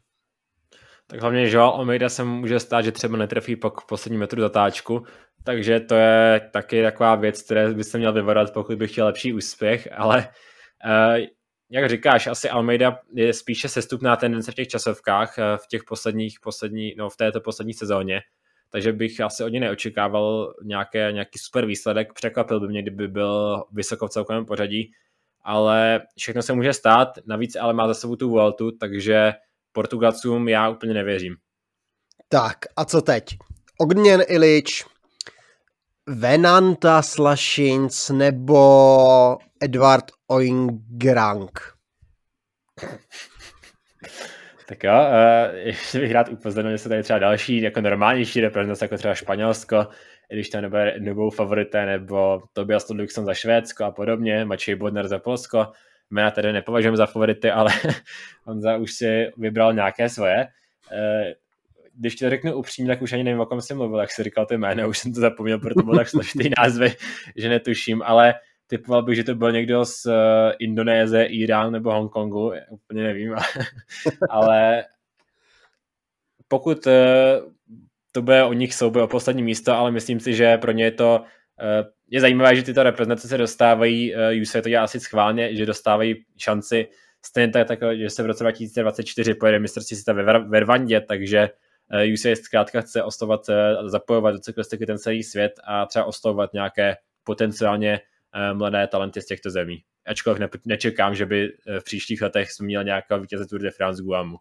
Tak 1.10 1.22
hlavně 1.22 1.50
Joao 1.50 1.74
Almeida 1.74 2.10
se 2.10 2.24
může 2.24 2.60
stát, 2.60 2.82
že 2.82 2.91
třeba 2.91 3.17
netrefí 3.17 3.56
pak 3.56 3.82
poslední 3.82 4.17
metru 4.17 4.41
zatáčku, 4.41 5.06
takže 5.43 5.80
to 5.80 5.95
je 5.95 6.50
taky 6.54 6.84
taková 6.84 7.15
věc, 7.15 7.41
které 7.41 7.74
by 7.74 7.84
se 7.84 7.98
měl 7.98 8.13
vyvarat, 8.13 8.54
pokud 8.54 8.78
bych 8.78 8.91
chtěl 8.91 9.06
lepší 9.06 9.34
úspěch, 9.34 9.89
ale 9.98 10.17
uh, 10.86 11.26
jak 11.69 11.89
říkáš, 11.89 12.28
asi 12.28 12.50
Almeida 12.50 13.00
je 13.13 13.34
spíše 13.34 13.69
sestupná 13.69 14.15
tendence 14.15 14.52
v 14.52 14.56
těch 14.56 14.67
časovkách 14.67 15.36
uh, 15.38 15.43
v 15.58 15.67
těch 15.67 15.84
posledních, 15.84 16.39
poslední, 16.39 16.93
no 16.98 17.10
v 17.10 17.17
této 17.17 17.41
poslední 17.41 17.74
sezóně, 17.74 18.22
takže 18.69 18.93
bych 18.93 19.22
asi 19.22 19.43
od 19.43 19.50
něj 19.50 19.60
neočekával 19.60 20.54
nějaké, 20.63 21.12
nějaký 21.12 21.39
super 21.39 21.65
výsledek, 21.65 22.13
překvapil 22.13 22.60
by 22.60 22.67
mě, 22.67 22.82
kdyby 22.82 23.08
byl 23.08 23.63
vysoko 23.72 24.08
v 24.08 24.12
celkovém 24.12 24.45
pořadí, 24.45 24.91
ale 25.41 26.02
všechno 26.17 26.41
se 26.41 26.54
může 26.54 26.74
stát, 26.74 27.08
navíc 27.26 27.56
ale 27.56 27.74
má 27.74 27.88
za 27.88 27.93
sebou 27.93 28.15
tu 28.15 28.30
Vueltu, 28.30 28.72
takže 28.72 29.34
Portugalcům 29.71 30.47
já 30.47 30.69
úplně 30.69 30.93
nevěřím. 30.93 31.36
Tak 32.29 32.58
a 32.75 32.86
co 32.86 33.01
teď? 33.01 33.23
Ogněn 33.79 34.21
Ilič, 34.27 34.86
Venanta 36.08 37.01
Slašinc 37.01 38.10
nebo 38.10 39.38
Edward 39.62 40.05
Oingrang? 40.27 41.60
Tak 44.67 44.84
jo, 44.84 44.93
uh, 44.93 45.55
ještě 45.55 45.99
bych 45.99 46.12
rád 46.12 46.29
upozornil, 46.29 46.71
že 46.71 46.77
se 46.77 46.89
tady 46.89 47.03
třeba 47.03 47.19
další 47.19 47.62
jako 47.62 47.82
normálnější 47.82 48.41
reprezentace, 48.41 48.86
jako 48.86 48.97
třeba 48.97 49.15
Španělsko, 49.15 49.88
i 50.32 50.36
když 50.36 50.49
tam 50.49 50.62
nebude 50.62 50.95
nebudou 50.99 51.29
favorité, 51.29 51.86
nebo 51.86 52.41
Tobias 52.53 52.89
Ludvíkson 52.89 53.25
za 53.25 53.34
Švédsko 53.34 53.84
a 53.84 53.91
podobně, 53.91 54.45
Mačej 54.45 54.75
Bodner 54.75 55.08
za 55.08 55.19
Polsko. 55.19 55.67
Jména 56.12 56.32
tedy 56.32 56.54
nepovažujeme 56.54 56.98
za 56.98 57.06
favority, 57.06 57.52
ale 57.52 57.72
on 58.45 58.62
za 58.62 58.78
už 58.78 58.93
si 58.93 59.32
vybral 59.38 59.74
nějaké 59.74 60.10
svoje. 60.10 60.48
Uh, 60.91 61.32
když 62.00 62.15
ti 62.15 62.26
to 62.26 62.30
řeknu 62.30 62.56
upřímně, 62.56 62.91
tak 62.91 63.02
už 63.02 63.13
ani 63.13 63.24
nevím, 63.24 63.39
o 63.39 63.45
kom 63.45 63.62
jsem 63.62 63.78
mluvil, 63.78 64.00
jak 64.00 64.12
jsi 64.12 64.24
říkal 64.24 64.45
ty 64.45 64.58
jméno, 64.58 64.89
už 64.89 64.98
jsem 64.98 65.13
to 65.13 65.19
zapomněl, 65.19 65.60
protože 65.60 65.76
to 65.76 65.84
bylo 65.84 65.98
tak 65.98 66.10
složitý 66.10 66.50
názvy, 66.63 66.93
že 67.36 67.50
netuším, 67.50 68.02
ale 68.02 68.34
typoval 68.67 69.04
bych, 69.04 69.15
že 69.15 69.24
to 69.24 69.36
byl 69.36 69.52
někdo 69.52 69.86
z 69.86 70.06
uh, 70.06 70.13
Indonésie, 70.60 71.26
Irán 71.26 71.72
nebo 71.72 71.91
Hongkongu, 71.91 72.52
úplně 72.69 73.04
nevím, 73.04 73.36
ale 74.30 74.86
pokud 76.48 76.88
uh, 76.88 76.93
to 78.12 78.22
bude 78.22 78.43
o 78.43 78.54
nich 78.54 78.74
souboj 78.74 79.02
o 79.02 79.08
poslední 79.08 79.43
místo, 79.43 79.74
ale 79.74 79.91
myslím 79.91 80.19
si, 80.19 80.34
že 80.34 80.58
pro 80.58 80.72
ně 80.72 80.84
je 80.84 80.91
to 80.91 81.24
je 82.12 82.22
zajímavé, 82.22 82.56
že 82.56 82.63
tyto 82.63 82.84
reprezentace 82.84 83.28
se 83.28 83.38
dostávají, 83.38 84.15
uh, 84.15 84.41
UC 84.41 84.52
to 84.52 84.69
dělá 84.69 84.84
asi 84.84 85.00
schválně, 85.00 85.56
že 85.56 85.65
dostávají 85.65 86.26
šanci 86.38 86.88
stejně 87.26 87.52
tak, 87.54 87.67
tak, 87.67 87.80
že 87.98 88.10
se 88.10 88.24
v 88.24 88.26
roce 88.26 88.43
2024 88.43 89.34
pojede 89.34 89.60
mistrovství 89.60 89.98
světa 89.98 90.13
ve, 90.13 90.39
ve 90.39 90.60
Rwandě, 90.60 91.02
takže 91.02 91.50
Eh, 91.91 92.13
UCI 92.13 92.36
zkrátka 92.36 92.82
chce 92.82 93.04
ostovat, 93.04 93.50
eh, 93.50 93.76
zapojovat 93.89 94.32
do 94.32 94.39
cyklistiky 94.39 94.86
ten 94.86 94.98
celý 94.98 95.24
svět 95.24 95.52
a 95.63 95.86
třeba 95.86 96.06
oslovovat 96.06 96.54
nějaké 96.54 96.95
potenciálně 97.24 98.00
eh, 98.34 98.54
mladé 98.54 98.88
talenty 98.88 99.22
z 99.22 99.26
těchto 99.26 99.50
zemí. 99.50 99.84
Ačkoliv 100.06 100.39
ne, 100.39 100.50
nečekám, 100.65 101.15
že 101.15 101.26
by 101.26 101.50
v 101.80 101.84
příštích 101.84 102.22
letech 102.22 102.52
jsme 102.52 102.65
měl 102.65 102.84
nějakého 102.84 103.22
vítěze 103.22 103.45
Tour 103.48 103.62
de 103.62 103.72
France 103.72 104.04
Guamu. 104.04 104.38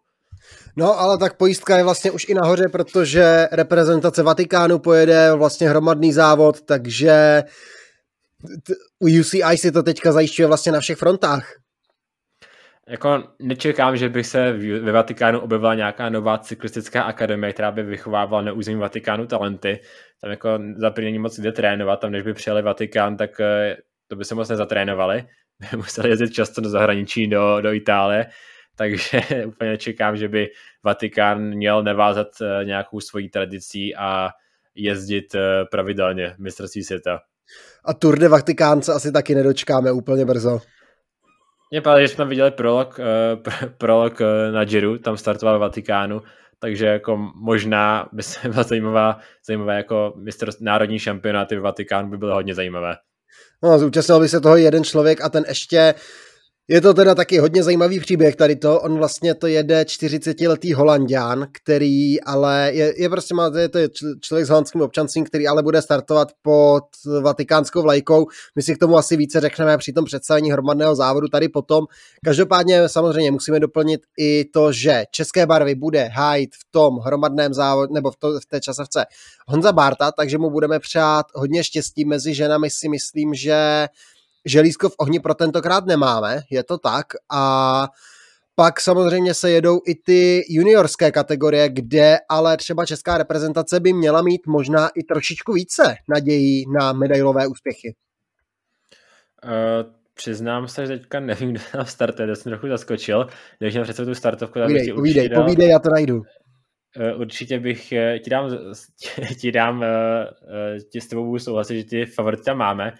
No, 0.75 0.99
ale 0.99 1.17
tak 1.17 1.37
pojistka 1.37 1.77
je 1.77 1.83
vlastně 1.83 2.11
už 2.11 2.29
i 2.29 2.33
nahoře, 2.33 2.63
protože 2.71 3.47
reprezentace 3.51 4.23
Vatikánu 4.23 4.79
pojede 4.79 5.33
vlastně 5.33 5.69
hromadný 5.69 6.13
závod, 6.13 6.61
takže 6.61 7.43
u 8.99 9.07
UCI 9.19 9.57
si 9.57 9.71
to 9.71 9.83
teďka 9.83 10.11
zajišťuje 10.11 10.47
vlastně 10.47 10.71
na 10.71 10.79
všech 10.79 10.97
frontách 10.97 11.59
jako 12.89 13.23
nečekám, 13.39 13.97
že 13.97 14.09
by 14.09 14.23
se 14.23 14.51
ve 14.81 14.91
Vatikánu 14.91 15.39
objevila 15.39 15.75
nějaká 15.75 16.09
nová 16.09 16.37
cyklistická 16.37 17.03
akademie, 17.03 17.53
která 17.53 17.71
by 17.71 17.83
vychovávala 17.83 18.43
na 18.43 18.51
území 18.51 18.79
Vatikánu 18.79 19.27
talenty. 19.27 19.79
Tam 20.21 20.31
jako 20.31 20.59
za 20.77 20.93
není 20.97 21.19
moc 21.19 21.39
jde 21.39 21.51
trénovat, 21.51 21.99
tam 21.99 22.11
než 22.11 22.23
by 22.23 22.33
přijeli 22.33 22.61
Vatikán, 22.61 23.17
tak 23.17 23.39
eh, 23.39 23.77
to 24.07 24.15
by 24.15 24.25
se 24.25 24.35
moc 24.35 24.49
nezatrénovali. 24.49 25.23
Museli 25.75 26.09
jezdit 26.09 26.33
často 26.33 26.61
do 26.61 26.69
zahraničí, 26.69 27.27
do, 27.27 27.61
do 27.61 27.73
Itálie, 27.73 28.25
takže 28.79 29.21
úplně 29.47 29.69
nečekám, 29.69 30.17
že 30.17 30.27
by 30.27 30.47
Vatikán 30.83 31.41
měl 31.41 31.83
nevázat 31.83 32.27
eh, 32.41 32.65
nějakou 32.65 32.99
svojí 32.99 33.29
tradicí 33.29 33.95
a 33.95 34.29
jezdit 34.75 35.35
eh, 35.35 35.65
pravidelně 35.71 36.35
mistrovství 36.37 36.83
světa. 36.83 37.19
A 37.85 37.93
Tour 37.93 38.19
de 38.19 38.27
Vatikán 38.27 38.81
se 38.81 38.93
asi 38.93 39.11
taky 39.11 39.35
nedočkáme 39.35 39.91
úplně 39.91 40.25
brzo. 40.25 40.61
Mě 41.71 41.81
právě, 41.81 42.07
že 42.07 42.13
jsme 42.13 42.25
viděli 42.25 42.51
prolog, 42.51 42.99
uh, 42.99 43.53
prolog 43.77 44.19
uh, 44.19 44.53
na 44.53 44.65
Giro, 44.65 44.99
tam 44.99 45.17
startoval 45.17 45.57
v 45.57 45.61
Vatikánu, 45.61 46.21
takže 46.59 46.85
jako 46.85 47.17
možná 47.35 48.09
by 48.11 48.23
se 48.23 48.49
byla 48.49 48.63
zajímavá, 48.63 49.19
zajímavé 49.47 49.77
jako 49.77 50.13
mistr 50.15 50.49
národní 50.61 50.99
šampionáty 50.99 51.55
v 51.55 51.61
Vatikánu 51.61 52.09
by 52.09 52.17
bylo 52.17 52.33
hodně 52.33 52.55
zajímavé. 52.55 52.95
No, 53.63 53.79
zúčastnil 53.79 54.19
by 54.19 54.29
se 54.29 54.41
toho 54.41 54.57
jeden 54.57 54.83
člověk 54.83 55.21
a 55.21 55.29
ten 55.29 55.45
ještě 55.47 55.93
je 56.69 56.81
to 56.81 56.93
teda 56.93 57.15
taky 57.15 57.37
hodně 57.37 57.63
zajímavý 57.63 57.99
příběh 57.99 58.35
tady 58.35 58.55
to. 58.55 58.81
On 58.81 58.97
vlastně 58.97 59.35
to 59.35 59.47
jede 59.47 59.81
40-letý 59.81 60.73
holandián, 60.73 61.47
který 61.51 62.21
ale 62.21 62.71
je, 62.73 62.93
je 63.01 63.09
prostě 63.09 63.33
má, 63.35 63.51
je 63.57 63.69
to 63.69 63.79
člověk 64.21 64.45
s 64.45 64.49
holandským 64.49 64.81
občanstvím, 64.81 65.25
který 65.25 65.47
ale 65.47 65.63
bude 65.63 65.81
startovat 65.81 66.27
pod 66.41 66.83
vatikánskou 67.21 67.81
vlajkou. 67.81 68.27
My 68.55 68.61
si 68.61 68.75
k 68.75 68.77
tomu 68.77 68.97
asi 68.97 69.17
více 69.17 69.39
řekneme 69.39 69.77
při 69.77 69.93
tom 69.93 70.05
představení 70.05 70.51
hromadného 70.51 70.95
závodu 70.95 71.27
tady 71.27 71.49
potom. 71.49 71.85
Každopádně 72.25 72.89
samozřejmě 72.89 73.31
musíme 73.31 73.59
doplnit 73.59 74.01
i 74.19 74.45
to, 74.45 74.71
že 74.71 75.03
české 75.11 75.45
barvy 75.45 75.75
bude 75.75 76.03
hájit 76.03 76.55
v 76.55 76.71
tom 76.71 76.97
hromadném 76.97 77.53
závodu 77.53 77.93
nebo 77.93 78.11
v, 78.11 78.15
to, 78.15 78.39
v 78.39 78.45
té 78.45 78.61
časovce 78.61 79.05
Honza 79.47 79.71
Barta, 79.71 80.11
takže 80.11 80.37
mu 80.37 80.49
budeme 80.49 80.79
přát 80.79 81.25
hodně 81.35 81.63
štěstí 81.63 82.05
mezi 82.05 82.33
ženami 82.33 82.69
si 82.69 82.89
myslím, 82.89 83.33
že 83.33 83.87
želízko 84.49 84.89
v 84.89 84.95
ohni 84.97 85.19
pro 85.19 85.33
tentokrát 85.33 85.85
nemáme, 85.85 86.41
je 86.51 86.63
to 86.63 86.77
tak 86.77 87.05
a 87.31 87.87
pak 88.59 88.81
samozřejmě 88.81 89.33
se 89.33 89.51
jedou 89.51 89.79
i 89.87 89.95
ty 89.95 90.43
juniorské 90.49 91.11
kategorie, 91.11 91.69
kde 91.69 92.17
ale 92.29 92.57
třeba 92.57 92.85
česká 92.85 93.17
reprezentace 93.17 93.79
by 93.79 93.93
měla 93.93 94.21
mít 94.21 94.47
možná 94.47 94.89
i 94.95 95.03
trošičku 95.03 95.53
více 95.53 95.95
nadějí 96.09 96.63
na 96.79 96.93
medailové 96.93 97.47
úspěchy. 97.47 97.95
Uh, 99.43 99.93
přiznám 100.13 100.67
se, 100.67 100.87
že 100.87 100.97
teďka 100.97 101.19
nevím, 101.19 101.49
kdo 101.51 101.61
tam 101.71 101.85
startuje, 101.85 102.27
to 102.27 102.35
jsem 102.35 102.51
trochu 102.51 102.67
zaskočil. 102.67 103.27
Když 103.59 103.75
mám 103.75 103.83
přece 103.83 104.05
tu 104.05 104.15
startovku, 104.15 104.59
tak 104.59 104.63
povídej, 104.63 104.85
bych 104.85 104.95
povídej, 104.95 105.29
dal, 105.29 105.43
povídej, 105.43 105.69
já 105.69 105.79
to 105.79 105.89
najdu. 105.89 106.15
Uh, 106.15 107.21
určitě 107.21 107.59
bych 107.59 107.93
ti 108.23 108.29
dám, 108.29 108.49
ti 109.41 109.51
dám, 109.51 109.79
uh, 109.79 109.85
ti 110.91 111.01
s 111.01 111.07
tebou 111.07 111.25
budu 111.25 111.39
souhlasit, 111.39 111.77
že 111.77 111.83
ty 111.83 112.05
favority 112.05 112.43
tam 112.43 112.57
máme, 112.57 112.93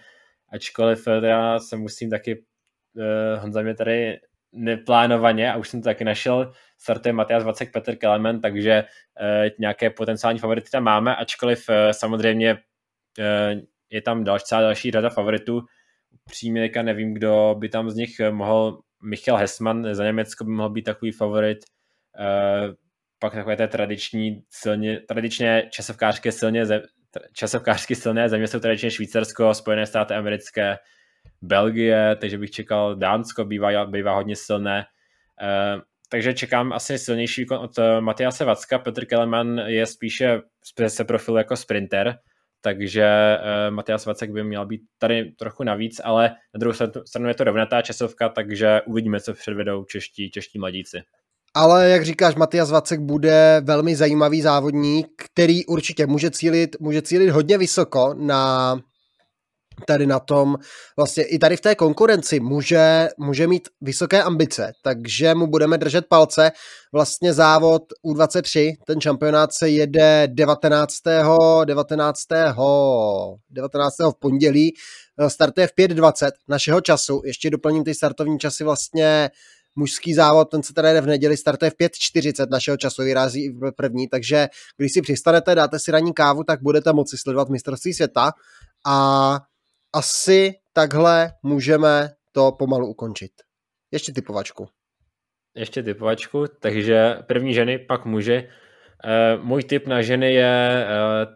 ačkoliv 0.52 1.08
eh, 1.08 1.20
teda 1.20 1.58
se 1.58 1.76
musím 1.76 2.10
taky, 2.10 2.44
uh, 2.96 3.42
Honza 3.42 3.62
mě 3.62 3.74
tady 3.74 4.20
neplánovaně, 4.52 5.52
a 5.52 5.56
už 5.56 5.68
jsem 5.68 5.80
to 5.80 5.84
taky 5.84 6.04
našel, 6.04 6.52
startuje 6.78 7.12
Matias 7.12 7.44
Vacek, 7.44 7.72
Petr 7.72 7.96
Kelemen, 7.96 8.40
takže 8.40 8.84
uh, 8.84 9.48
nějaké 9.58 9.90
potenciální 9.90 10.38
favority 10.38 10.70
tam 10.70 10.84
máme, 10.84 11.16
ačkoliv 11.16 11.68
uh, 11.68 11.74
samozřejmě 11.90 12.54
uh, 12.54 13.60
je 13.90 14.02
tam 14.02 14.24
další, 14.24 14.44
celá 14.44 14.60
další 14.60 14.90
řada 14.90 15.10
favoritů. 15.10 15.60
Přímě 16.30 16.70
nevím, 16.82 17.14
kdo 17.14 17.56
by 17.58 17.68
tam 17.68 17.90
z 17.90 17.94
nich 17.94 18.10
mohl, 18.30 18.80
Michal 19.02 19.36
Hesman 19.36 19.94
za 19.94 20.04
Německo 20.04 20.44
by 20.44 20.50
mohl 20.50 20.70
být 20.70 20.82
takový 20.82 21.12
favorit, 21.12 21.58
uh, 22.18 22.74
pak 23.18 23.34
takové 23.34 23.56
té 23.56 23.68
tradiční, 23.68 24.42
silně, 24.50 25.00
tradičně 25.00 25.68
časovkářské 25.70 26.32
silně 26.32 26.66
časovkářsky 27.32 27.94
silné 27.94 28.28
země 28.28 28.46
jsou 28.46 28.60
tradičně 28.60 28.90
Švýcarsko, 28.90 29.54
Spojené 29.54 29.86
státy 29.86 30.14
americké, 30.14 30.76
Belgie, 31.42 32.16
takže 32.20 32.38
bych 32.38 32.50
čekal 32.50 32.96
Dánsko, 32.96 33.44
bývá, 33.44 33.86
bývá 33.86 34.14
hodně 34.14 34.36
silné. 34.36 34.86
Uh, 35.42 35.82
takže 36.08 36.34
čekám 36.34 36.72
asi 36.72 36.98
silnější 36.98 37.40
výkon 37.40 37.58
od 37.58 37.78
uh, 37.78 37.84
Matiase 38.00 38.44
Vacka. 38.44 38.78
Petr 38.78 39.04
Keleman 39.04 39.58
je 39.58 39.86
spíše 39.86 40.40
se 40.86 41.04
profil 41.04 41.36
jako 41.36 41.56
sprinter, 41.56 42.18
takže 42.60 43.38
uh, 43.38 43.74
Matias 43.74 44.06
Vacek 44.06 44.30
by 44.30 44.44
měl 44.44 44.66
být 44.66 44.80
tady 44.98 45.32
trochu 45.32 45.64
navíc, 45.64 46.00
ale 46.04 46.28
na 46.28 46.58
druhou 46.58 46.74
stranu 47.04 47.28
je 47.28 47.34
to 47.34 47.44
rovnatá 47.44 47.82
časovka, 47.82 48.28
takže 48.28 48.80
uvidíme, 48.86 49.20
co 49.20 49.34
předvedou 49.34 49.84
čeští, 49.84 50.30
čeští 50.30 50.58
mladíci. 50.58 51.02
Ale 51.54 51.88
jak 51.88 52.04
říkáš, 52.04 52.34
Matias 52.34 52.70
Vacek 52.70 53.00
bude 53.00 53.60
velmi 53.64 53.96
zajímavý 53.96 54.42
závodník, 54.42 55.06
který 55.32 55.66
určitě 55.66 56.06
může 56.06 56.30
cílit, 56.30 56.76
může 56.80 57.02
cílit 57.02 57.30
hodně 57.30 57.58
vysoko 57.58 58.14
na 58.18 58.76
tady 59.86 60.06
na 60.06 60.18
tom, 60.18 60.56
vlastně 60.96 61.24
i 61.24 61.38
tady 61.38 61.56
v 61.56 61.60
té 61.60 61.74
konkurenci 61.74 62.40
může, 62.40 63.08
může 63.18 63.46
mít 63.46 63.68
vysoké 63.80 64.22
ambice, 64.22 64.72
takže 64.82 65.34
mu 65.34 65.46
budeme 65.46 65.78
držet 65.78 66.06
palce. 66.08 66.52
Vlastně 66.92 67.32
závod 67.32 67.82
U23, 68.06 68.74
ten 68.86 69.00
šampionát 69.00 69.52
se 69.52 69.68
jede 69.68 70.28
19. 70.34 70.94
19. 71.64 72.18
19. 73.50 73.94
v 73.98 74.18
pondělí, 74.18 74.74
startuje 75.28 75.66
v 75.66 75.72
5.20 75.78 76.30
našeho 76.48 76.80
času, 76.80 77.22
ještě 77.24 77.50
doplním 77.50 77.84
ty 77.84 77.94
startovní 77.94 78.38
časy 78.38 78.64
vlastně 78.64 79.30
mužský 79.76 80.14
závod, 80.14 80.50
ten 80.50 80.62
se 80.62 80.74
teda 80.74 80.92
jde 80.92 81.00
v 81.00 81.06
neděli, 81.06 81.36
startuje 81.36 81.70
v 81.70 81.74
5.40 81.74 82.46
našeho 82.50 82.76
času, 82.76 83.02
vyrazí 83.02 83.58
první, 83.76 84.08
takže 84.08 84.48
když 84.76 84.92
si 84.92 85.02
přistanete, 85.02 85.54
dáte 85.54 85.78
si 85.78 85.90
ranní 85.90 86.12
kávu, 86.12 86.44
tak 86.44 86.62
budete 86.62 86.92
moci 86.92 87.18
sledovat 87.18 87.48
mistrovství 87.48 87.94
světa 87.94 88.32
a 88.86 89.38
asi 89.92 90.52
takhle 90.72 91.32
můžeme 91.42 92.10
to 92.32 92.52
pomalu 92.52 92.86
ukončit. 92.86 93.32
Ještě 93.92 94.12
typovačku. 94.12 94.68
Ještě 95.54 95.82
typovačku, 95.82 96.46
takže 96.60 97.14
první 97.26 97.54
ženy, 97.54 97.78
pak 97.78 98.04
muži. 98.04 98.48
Uh, 99.36 99.44
můj 99.44 99.62
tip 99.62 99.86
na 99.86 100.02
ženy 100.02 100.34
je 100.34 100.86
uh, 100.86 101.34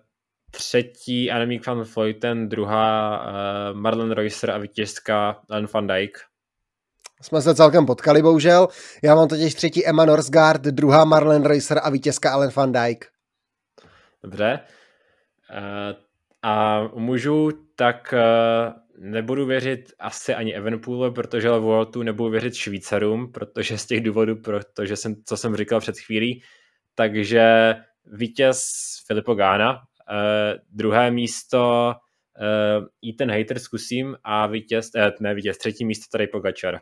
třetí 0.51 1.31
Annemiek 1.31 1.67
van 1.67 1.83
Vleuten, 1.83 2.49
druhá 2.49 3.19
uh, 3.19 3.77
Marlon 3.81 4.11
Reusser 4.11 4.51
a 4.51 4.59
vítězka 4.59 5.43
Ellen 5.51 5.67
van 5.75 5.87
Dijk. 5.87 6.19
Jsme 7.23 7.43
se 7.43 7.55
celkem 7.55 7.87
potkali, 7.87 8.23
bohužel. 8.23 8.69
Já 9.03 9.15
mám 9.15 9.29
totiž 9.29 9.55
třetí 9.55 9.87
Emma 9.87 10.05
Norsgaard, 10.05 10.63
druhá 10.63 11.05
Marlon 11.05 11.43
Reusser 11.43 11.81
a 11.83 11.91
vítězka 11.91 12.33
Ellen 12.33 12.51
van 12.57 12.73
Dijk. 12.73 13.07
Dobře. 14.23 14.61
Uh, 15.51 15.99
a 16.43 16.81
u 16.81 17.01
mužů 17.01 17.51
tak 17.77 18.15
uh, 18.15 18.73
nebudu 19.11 19.47
věřit 19.47 19.93
asi 19.99 20.35
ani 20.35 20.55
Evenpoolu, 20.55 21.13
protože 21.13 21.51
Vueltu 21.51 22.03
nebudu 22.03 22.31
věřit 22.31 22.55
Švýcarům, 22.55 23.33
protože 23.33 23.79
z 23.79 23.87
těch 23.87 24.01
důvodů, 24.01 24.37
protože 24.37 24.97
jsem, 24.97 25.15
co 25.25 25.37
jsem 25.37 25.57
říkal 25.57 25.81
před 25.81 25.99
chvílí, 25.99 26.43
takže 26.95 27.75
vítěz 28.07 28.67
Filipo 29.07 29.35
Gána, 29.35 29.73
uh, 29.73 29.79
druhé 30.71 31.11
místo 31.11 31.93
Ethan 33.09 33.31
Hater 33.39 33.59
zkusím 33.59 34.17
a 34.25 34.47
vítěz, 34.47 34.91
ne 35.21 35.35
vítěz, 35.35 35.59
třetí 35.59 35.85
místo 35.85 36.05
tady 36.13 36.27
Pogačar. 36.27 36.81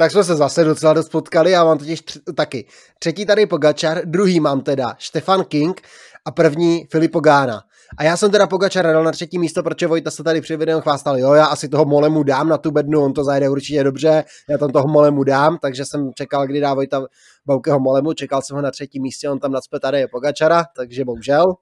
Tak 0.00 0.10
jsme 0.10 0.24
se 0.24 0.36
zase 0.36 0.64
docela 0.64 0.92
dost 0.92 1.08
potkali, 1.08 1.50
já 1.50 1.64
mám 1.64 1.78
totiž 1.78 2.02
tři, 2.02 2.20
taky. 2.36 2.66
Třetí 2.98 3.26
tady 3.26 3.46
Pogačar, 3.46 4.00
druhý 4.04 4.40
mám 4.40 4.60
teda 4.60 4.96
Stefan 4.98 5.44
King 5.44 5.80
a 6.24 6.30
první 6.30 6.86
Filipo 6.90 7.20
Gána. 7.20 7.60
A 7.98 8.04
já 8.04 8.16
jsem 8.16 8.30
teda 8.30 8.46
Pogačara 8.46 8.92
dal 8.92 9.04
na 9.04 9.12
třetí 9.12 9.38
místo, 9.38 9.62
protože 9.62 9.86
Vojta 9.86 10.10
se 10.10 10.22
tady 10.24 10.40
při 10.40 10.56
videu 10.56 10.80
chvástal, 10.80 11.18
jo, 11.18 11.32
já 11.32 11.44
asi 11.44 11.68
toho 11.68 11.84
Molemu 11.84 12.22
dám 12.22 12.48
na 12.48 12.58
tu 12.58 12.70
bednu, 12.70 13.04
on 13.04 13.12
to 13.12 13.24
zajde 13.24 13.48
určitě 13.48 13.84
dobře, 13.84 14.24
já 14.50 14.58
tam 14.58 14.70
toho 14.70 14.88
Molemu 14.88 15.24
dám, 15.24 15.58
takže 15.62 15.84
jsem 15.84 16.10
čekal, 16.14 16.46
kdy 16.46 16.60
dá 16.60 16.74
Vojta 16.74 17.02
Baukeho 17.46 17.80
Molemu, 17.80 18.12
čekal 18.12 18.42
jsem 18.42 18.56
ho 18.56 18.62
na 18.62 18.70
třetím 18.70 19.02
místě, 19.02 19.30
on 19.30 19.38
tam 19.38 19.52
nadspe 19.52 19.80
tady 19.80 19.98
je 19.98 20.08
Pogačara, 20.08 20.64
takže 20.76 21.04
bohužel. 21.04 21.54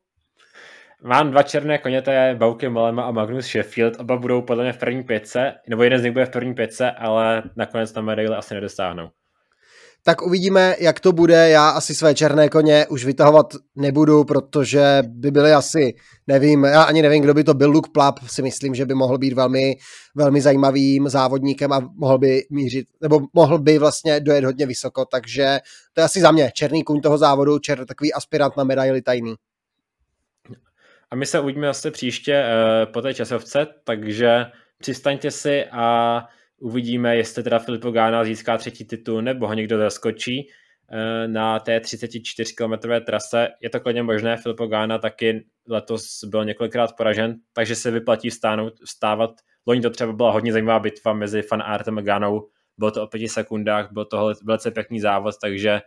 Mám 1.03 1.31
dva 1.31 1.43
černé 1.43 1.79
koně, 1.79 2.03
to 2.03 2.11
je 2.11 2.35
Bauke 2.35 2.69
Molema 2.69 3.03
a 3.03 3.11
Magnus 3.11 3.47
Sheffield, 3.47 4.01
oba 4.01 4.17
budou 4.17 4.43
podle 4.43 4.65
mě 4.65 4.73
v 4.73 4.79
první 4.79 5.03
pětce, 5.03 5.55
nebo 5.69 5.83
jeden 5.83 5.99
z 5.99 6.03
nich 6.03 6.13
bude 6.13 6.27
v 6.27 6.31
první 6.31 6.55
pětce, 6.55 6.91
ale 6.91 7.43
nakonec 7.57 7.95
na 7.95 8.03
medaile 8.03 8.37
asi 8.37 8.55
nedostáhnou 8.55 9.11
tak 10.09 10.23
uvidíme, 10.23 10.77
jak 10.79 11.01
to 11.01 11.13
bude. 11.13 11.49
Já 11.49 11.71
asi 11.71 11.95
své 11.95 12.15
černé 12.15 12.49
koně 12.49 12.87
už 12.87 13.05
vytahovat 13.05 13.47
nebudu, 13.77 14.25
protože 14.25 15.03
by 15.07 15.31
byly 15.31 15.53
asi, 15.53 15.95
nevím, 16.27 16.65
já 16.65 16.83
ani 16.83 17.03
nevím, 17.03 17.23
kdo 17.23 17.35
by 17.35 17.45
to 17.45 17.55
byl. 17.55 17.71
Luke 17.71 17.91
Plap 17.93 18.19
si 18.27 18.43
myslím, 18.43 18.75
že 18.75 18.87
by 18.87 18.95
mohl 18.95 19.19
být 19.19 19.33
velmi, 19.33 19.77
velmi 20.17 20.41
zajímavým 20.41 21.09
závodníkem 21.09 21.73
a 21.73 21.91
mohl 21.97 22.19
by 22.19 22.43
mířit, 22.51 22.87
nebo 23.03 23.21
mohl 23.35 23.59
by 23.59 23.79
vlastně 23.79 24.21
dojet 24.21 24.45
hodně 24.45 24.67
vysoko, 24.67 25.05
takže 25.05 25.59
to 25.93 26.01
je 26.01 26.05
asi 26.05 26.21
za 26.21 26.31
mě 26.31 26.51
černý 26.55 26.85
kůň 26.85 27.01
toho 27.01 27.19
závodu, 27.19 27.59
čer, 27.59 27.87
takový 27.87 28.13
aspirant 28.13 28.57
na 28.57 28.65
medaili 28.65 29.03
tajný. 29.03 29.35
A 31.11 31.17
my 31.17 31.27
se 31.27 31.41
uvidíme 31.41 31.67
zase 31.67 31.91
příště 31.91 32.45
uh, 32.45 32.93
po 32.93 33.03
té 33.03 33.15
časovce, 33.15 33.67
takže 33.85 34.47
přistaňte 34.79 35.31
si 35.31 35.65
a 35.65 36.29
Uvidíme, 36.61 37.17
jestli 37.17 37.43
teda 37.43 37.59
Filippo 37.59 37.91
Gána 37.91 38.25
získá 38.25 38.59
třetí 38.59 38.85
titul 38.85 39.23
nebo 39.23 39.47
ho 39.47 39.55
někdo 39.55 39.79
zaskočí 39.79 40.51
eh, 40.91 41.29
na 41.29 41.59
té 41.59 41.81
34 41.81 42.55
km 42.55 42.89
trase. 43.07 43.49
Je 43.61 43.71
to 43.71 43.81
klidně 43.81 44.03
možné, 44.03 44.37
Filippo 44.37 44.67
Gána 44.67 44.99
taky 44.99 45.45
letos 45.69 46.25
byl 46.25 46.45
několikrát 46.45 46.97
poražen, 46.97 47.37
takže 47.53 47.75
se 47.75 47.91
vyplatí 47.91 48.31
stánout, 48.31 48.73
vstávat. 48.85 49.31
Loni 49.67 49.81
to 49.81 49.91
třeba 49.91 50.13
byla 50.13 50.31
hodně 50.33 50.53
zajímavá 50.53 50.79
bitva 50.79 51.13
mezi 51.13 51.43
Fan 51.43 51.63
Artem 51.63 51.99
a 51.99 52.03
Gánou, 52.03 52.49
bylo 52.79 52.91
to 52.91 53.03
o 53.03 53.07
pěti 53.07 53.29
sekundách, 53.29 53.89
byl 53.93 54.05
to 54.05 54.35
velice 54.45 54.71
pěkný 54.71 55.01
závod, 55.01 55.35
takže 55.43 55.81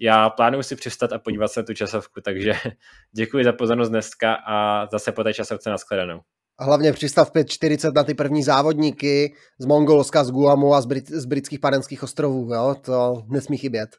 já 0.00 0.30
plánuju 0.30 0.62
si 0.62 0.76
přistat 0.76 1.12
a 1.12 1.18
podívat 1.18 1.48
se 1.48 1.60
na 1.60 1.66
tu 1.66 1.74
časovku, 1.74 2.20
takže 2.20 2.52
děkuji 3.12 3.44
za 3.44 3.52
pozornost 3.52 3.88
dneska 3.88 4.34
a 4.46 4.86
zase 4.86 5.12
po 5.12 5.24
té 5.24 5.34
časovce 5.34 5.70
nashledanou 5.70 6.20
hlavně 6.62 6.92
přistav 6.92 7.32
5.40 7.32 7.92
na 7.94 8.04
ty 8.04 8.14
první 8.14 8.42
závodníky 8.42 9.34
z 9.58 9.66
Mongolska, 9.66 10.24
z 10.24 10.30
Guamu 10.30 10.74
a 10.74 10.80
z, 10.80 10.86
Brit- 10.86 11.18
z 11.18 11.24
britských 11.24 11.60
panenských 11.60 12.02
ostrovů, 12.02 12.54
jo? 12.54 12.74
to 12.80 13.22
nesmí 13.30 13.58
chybět. 13.58 13.90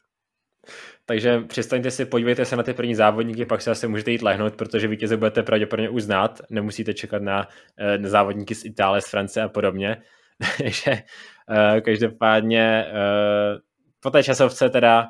Takže 1.06 1.40
přestaňte 1.40 1.90
si, 1.90 2.04
podívejte 2.04 2.44
se 2.44 2.56
na 2.56 2.62
ty 2.62 2.72
první 2.72 2.94
závodníky, 2.94 3.46
pak 3.46 3.62
se 3.62 3.70
asi 3.70 3.88
můžete 3.88 4.10
jít 4.10 4.22
lehnout, 4.22 4.56
protože 4.56 4.88
vítěze 4.88 5.16
budete 5.16 5.42
pravděpodobně 5.42 5.88
už 5.88 6.02
znát, 6.02 6.40
nemusíte 6.50 6.94
čekat 6.94 7.22
na, 7.22 7.48
eh, 7.78 7.98
na 7.98 8.08
závodníky 8.08 8.54
z 8.54 8.64
Itálie, 8.64 9.02
z 9.02 9.08
Francie 9.08 9.44
a 9.44 9.48
podobně. 9.48 10.02
Takže 10.58 10.90
uh, 10.92 11.80
každopádně 11.80 12.86
uh, 12.88 13.58
po 14.00 14.10
té 14.10 14.22
časovce 14.22 14.70
teda 14.70 15.06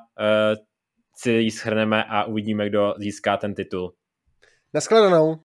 si 1.17 1.31
ji 1.31 1.51
schrneme 1.51 2.05
a 2.05 2.25
uvidíme, 2.25 2.69
kdo 2.69 2.95
získá 2.99 3.37
ten 3.37 3.55
titul. 3.55 3.95
Naschledanou. 4.75 5.37